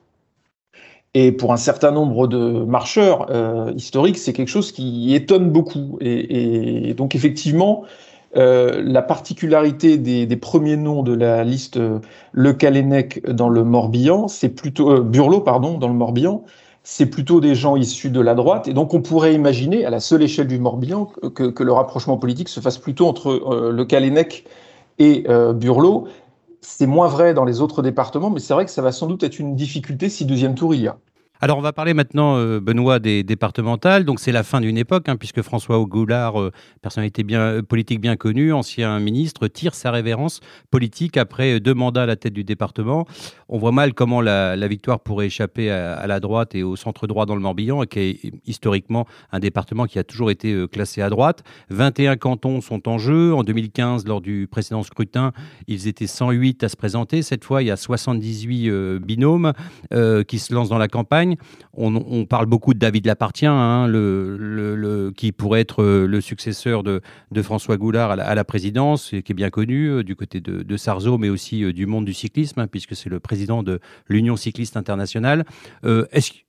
[1.14, 5.98] Et pour un certain nombre de marcheurs euh, historiques, c'est quelque chose qui étonne beaucoup.
[6.00, 7.84] Et donc effectivement,
[8.36, 11.98] euh, la particularité des, premiers noms de la liste euh,
[12.32, 16.44] Le Calennec dans le Morbihan, c'est plutôt euh, Burlot, pardon, dans le Morbihan,
[16.82, 18.68] c'est plutôt des gens issus de la droite.
[18.68, 22.50] Et donc on pourrait imaginer, à la seule échelle du Morbihan, que, le rapprochement politique
[22.50, 24.44] se fasse plutôt entre euh, Le Calennec
[24.98, 25.24] et
[25.54, 26.08] Burlot.
[26.60, 29.22] C'est moins vrai dans les autres départements, mais c'est vrai que ça va sans doute
[29.22, 30.98] être une difficulté si deuxième tour il y a.
[31.40, 34.04] Alors, on va parler maintenant, euh, Benoît, des départementales.
[34.04, 36.50] Donc, c'est la fin d'une époque, hein, puisque François Goulard, euh,
[36.82, 40.40] personnalité bien, euh, politique bien connue, ancien ministre, tire sa révérence
[40.72, 43.06] politique après deux mandats à la tête du département.
[43.48, 47.06] On voit mal comment la, victoire pourrait échapper à, à, la droite et au centre
[47.06, 51.08] droit dans le Morbihan, qui est historiquement un département qui a toujours été classé à
[51.08, 51.44] droite.
[51.70, 53.32] 21 cantons sont en jeu.
[53.32, 55.32] En 2015, lors du précédent scrutin,
[55.68, 57.22] ils étaient 108 à se présenter.
[57.22, 59.52] Cette fois, il y a 78 binômes
[60.26, 61.27] qui se lancent dans la campagne.
[61.72, 67.00] On, parle beaucoup de David Lapartien, hein, qui pourrait être le successeur de,
[67.42, 71.18] François Goulard à la, présidence, et qui est bien connu euh, du côté de, Sarzeau,
[71.18, 74.76] mais aussi euh, du monde du cyclisme, hein, puisque c'est le président de l'Union cycliste
[74.76, 75.44] internationale.
[75.84, 76.06] Euh,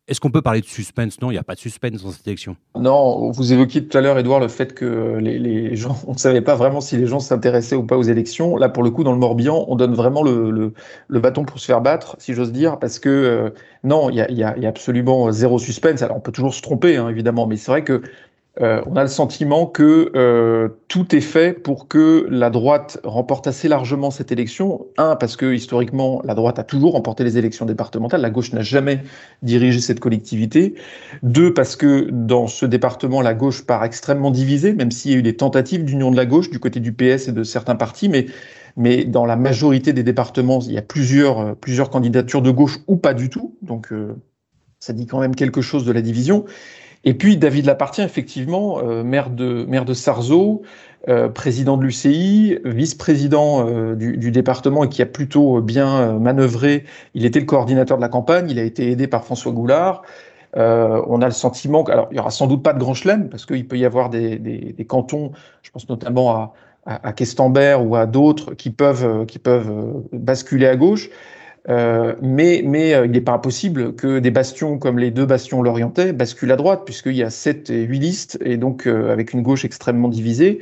[0.09, 1.21] Est-ce est qu'on peut parler de suspense?
[1.21, 2.55] Non, il n'y a pas de suspense dans cette élection.
[2.75, 6.41] Non, vous évoquiez tout à l'heure, Edouard, le fait que les, gens, on ne savait
[6.41, 8.57] pas vraiment si les gens s'intéressaient ou pas aux élections.
[8.57, 10.73] Là, pour le coup, dans le Morbihan, on donne vraiment le,
[11.09, 13.49] bâton pour se faire battre, si j'ose dire, parce que euh,
[13.83, 16.01] non, il y a, absolument zéro suspense.
[16.01, 18.01] Alors, on peut toujours se tromper, hein, évidemment, mais c'est vrai que
[18.61, 23.47] euh, on a le sentiment que euh, tout est fait pour que la droite remporte
[23.47, 24.87] assez largement cette élection.
[24.97, 28.61] Un, parce que historiquement, la droite a toujours remporté les élections départementales, la gauche n'a
[28.61, 29.01] jamais
[29.41, 30.75] dirigé cette collectivité.
[31.23, 35.17] Deux, parce que dans ce département, la gauche part extrêmement divisée, même s'il y a
[35.17, 38.09] eu des tentatives d'union de la gauche du côté du PS et de certains partis,
[38.09, 38.25] mais
[38.77, 42.77] mais dans la majorité des départements, il y a plusieurs, euh, plusieurs candidatures de gauche
[42.87, 43.57] ou pas du tout.
[43.61, 44.15] Donc, euh,
[44.79, 46.45] ça dit quand même quelque chose de la division.
[47.05, 50.63] Et puis David Lapartien, effectivement, euh, maire de maire de Sarzeau,
[51.07, 56.83] euh, président de l'UCI, vice-président euh, du, du, département et qui a plutôt bien manœuvré.
[57.13, 58.49] Il était le coordinateur de la campagne.
[58.49, 60.01] Il a été aidé par François Goulard.
[60.55, 63.67] on a le sentiment qu'il y aura sans doute pas de grand chelem parce qu'il
[63.67, 65.31] peut y avoir des, des, des, cantons.
[65.63, 66.53] Je pense notamment à,
[66.85, 71.09] à, à Questembert ou à d'autres qui peuvent qui peuvent basculer à gauche.
[71.69, 75.61] Euh, mais, mais euh, il n'est pas impossible que des bastions comme les deux bastions
[75.61, 79.33] lorientais basculent à droite, puisqu'il y a 7 et 8 listes, et donc euh, avec
[79.33, 80.59] une gauche extrêmement divisée.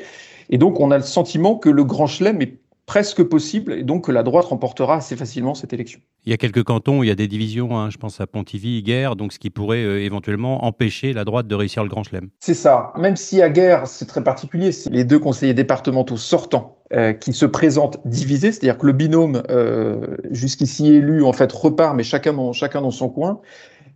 [0.49, 4.05] Et donc on a le sentiment que le grand chelem est presque possible, et donc
[4.05, 5.99] que la droite remportera assez facilement cette élection.
[6.25, 8.27] Il y a quelques cantons où il y a des divisions, hein, je pense à
[8.27, 12.03] Pontivy, Guerre, donc ce qui pourrait euh, éventuellement empêcher la droite de réussir le Grand
[12.03, 12.29] Chelem.
[12.39, 16.77] C'est ça, même si à Guerre, c'est très particulier, c'est les deux conseillers départementaux sortants
[16.93, 21.93] euh, qui se présentent divisés, c'est-à-dire que le binôme euh, jusqu'ici élu en fait repart,
[21.93, 23.41] mais chacun dans, chacun dans son coin.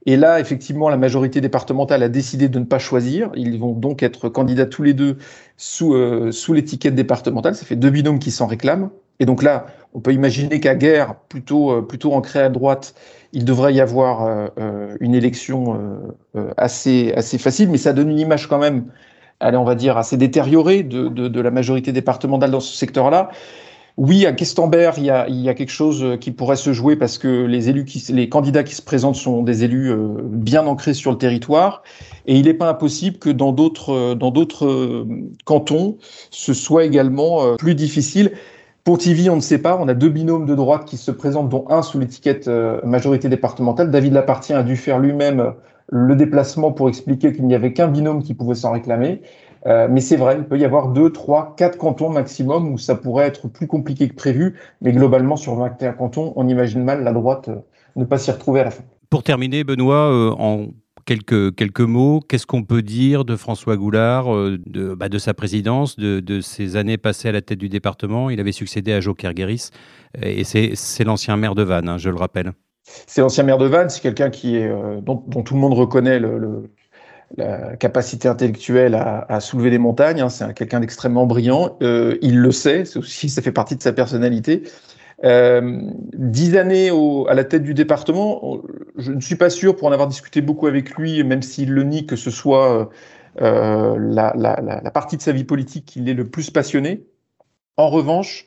[0.05, 3.29] Et là, effectivement, la majorité départementale a décidé de ne pas choisir.
[3.35, 5.17] Ils vont donc être candidats tous les deux
[5.57, 7.53] sous, euh, sous l'étiquette départementale.
[7.55, 8.89] Ça fait deux binômes qui s'en réclament.
[9.21, 12.95] Et donc là, on peut imaginer qu'à guerre, plutôt, euh, plutôt ancrée à droite,
[13.33, 15.79] il devrait y avoir euh, euh une élection
[16.35, 18.85] euh, assez, assez facile, mais ça donne une image quand même,
[19.39, 23.29] allez, on va dire, assez détériorée de, de, de la majorité départementale dans ce secteur-là.
[23.97, 26.95] Oui, à Questembert, il y, a, il y a quelque chose qui pourrait se jouer
[26.95, 30.65] parce que les élus, qui, les candidats qui se présentent sont des élus euh, bien
[30.65, 31.83] ancrés sur le territoire,
[32.25, 35.05] et il n'est pas impossible que dans d'autres dans d'autres
[35.45, 35.97] cantons,
[36.29, 38.31] ce soit également plus difficile.
[38.83, 39.77] Pontivy, on ne sait pas.
[39.79, 42.49] On a deux binômes de droite qui se présentent, dont un sous l'étiquette
[42.83, 43.91] majorité départementale.
[43.91, 45.53] David Lapartien a dû faire lui-même
[45.91, 49.21] le déplacement pour expliquer qu'il n'y avait qu'un binôme qui pouvait s'en réclamer.
[49.67, 52.95] Euh, mais c'est vrai, il peut y avoir deux, trois, quatre cantons maximum où ça
[52.95, 54.55] pourrait être plus compliqué que prévu.
[54.81, 57.57] Mais globalement, sur 21 cantons, on imagine mal la droite euh,
[57.95, 58.83] ne pas s'y retrouver à la fin.
[59.09, 60.67] Pour terminer, Benoît, euh, en
[61.05, 65.33] quelques, quelques mots, qu'est-ce qu'on peut dire de François Goulard, euh, de, bah, de, sa
[65.33, 68.29] présidence, de, de, ses années passées à la tête du département?
[68.29, 69.69] Il avait succédé à Joker Guéris
[70.21, 72.53] et c'est l'ancien maire de Vannes, hein, je le rappelle.
[72.83, 75.73] C'est l'ancien maire de Vannes, c'est quelqu'un qui est, euh, dont, dont, tout le monde
[75.73, 76.71] reconnaît le, le
[77.37, 80.21] la capacité intellectuelle à, soulever des montagnes.
[80.21, 81.77] Hein, c'est quelqu'un d'extrêmement brillant.
[81.81, 84.63] Euh, il le sait, aussi, ça fait partie de sa personnalité.
[85.23, 85.81] Euh,
[86.13, 86.91] dix années
[87.27, 88.59] à la tête du département,
[88.97, 91.83] je ne suis pas sûr, pour en avoir discuté beaucoup avec lui, même s'il le
[91.83, 92.89] nie, que ce soit
[93.41, 97.05] euh, la, partie de sa vie politique qui l'est le plus passionné.
[97.77, 98.45] En revanche,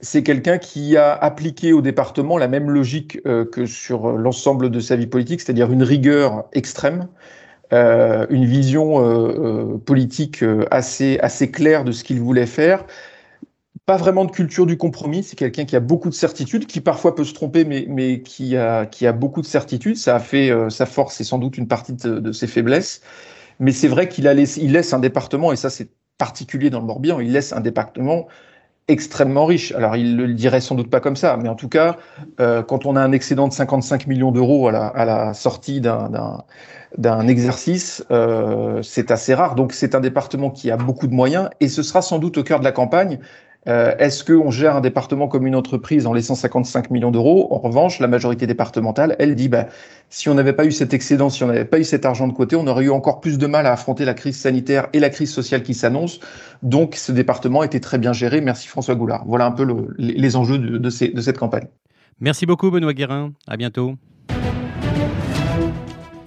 [0.00, 4.96] c'est quelqu'un qui a appliqué au département la même logique que sur l'ensemble de sa
[4.96, 7.08] vie politique, c'est-à-dire une rigueur extrême,
[7.72, 12.84] euh, une vision euh, politique assez, assez claire de ce qu'il voulait faire.
[13.86, 17.14] Pas vraiment de culture du compromis, c'est quelqu'un qui a beaucoup de certitudes, qui parfois
[17.14, 19.96] peut se tromper, mais, mais qui, a, qui a beaucoup de certitudes.
[19.96, 23.02] Ça a fait sa force et sans doute une partie de, de ses faiblesses.
[23.60, 27.20] Mais c'est vrai qu'il il laisse un département, et ça c'est particulier dans le Morbihan,
[27.20, 28.26] il laisse un département
[28.88, 29.72] extrêmement riche.
[29.72, 31.96] Alors, il le dirait sans doute pas comme ça, mais en tout cas,
[32.40, 35.80] euh, quand on a un excédent de 55 millions d'euros à la, à la, sortie
[35.80, 39.54] d'un exercice, euh, c'est assez rare.
[39.54, 42.42] Donc, c'est un département qui a beaucoup de moyens et ce sera sans doute au
[42.42, 43.18] cœur de la campagne.
[43.66, 47.48] Euh, Est-ce qu'on gère un département comme une entreprise en laissant 55 millions d'euros?
[47.50, 49.68] En revanche, la majorité départementale, elle dit, bah,
[50.10, 52.32] si on n'avait pas eu cet excédent, si on n'avait pas eu cet argent de
[52.32, 55.10] côté, on aurait eu encore plus de mal à affronter la crise sanitaire et la
[55.10, 56.20] crise sociale qui s'annonce.
[56.62, 58.40] Donc, ce département était très bien géré.
[58.40, 59.24] Merci François Goulard.
[59.26, 61.68] Voilà un peu le, les enjeux de, de cette campagne.
[62.20, 63.32] Merci beaucoup Benoît Guérin.
[63.46, 63.94] À bientôt.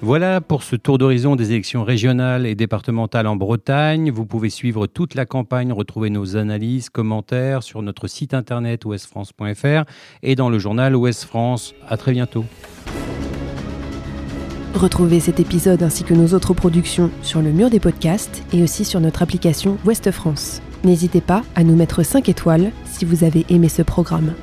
[0.01, 4.11] Voilà pour ce tour d'horizon des élections régionales et départementales en Bretagne.
[4.11, 9.89] Vous pouvez suivre toute la campagne, retrouver nos analyses, commentaires sur notre site internet ouestfrance.fr
[10.21, 11.73] et dans le journal Ouest France.
[11.89, 12.45] À très bientôt.
[14.75, 18.85] Retrouvez cet épisode ainsi que nos autres productions sur le mur des podcasts et aussi
[18.85, 20.61] sur notre application Ouest France.
[20.83, 24.35] N'hésitez pas à nous mettre 5 étoiles si vous avez aimé ce programme.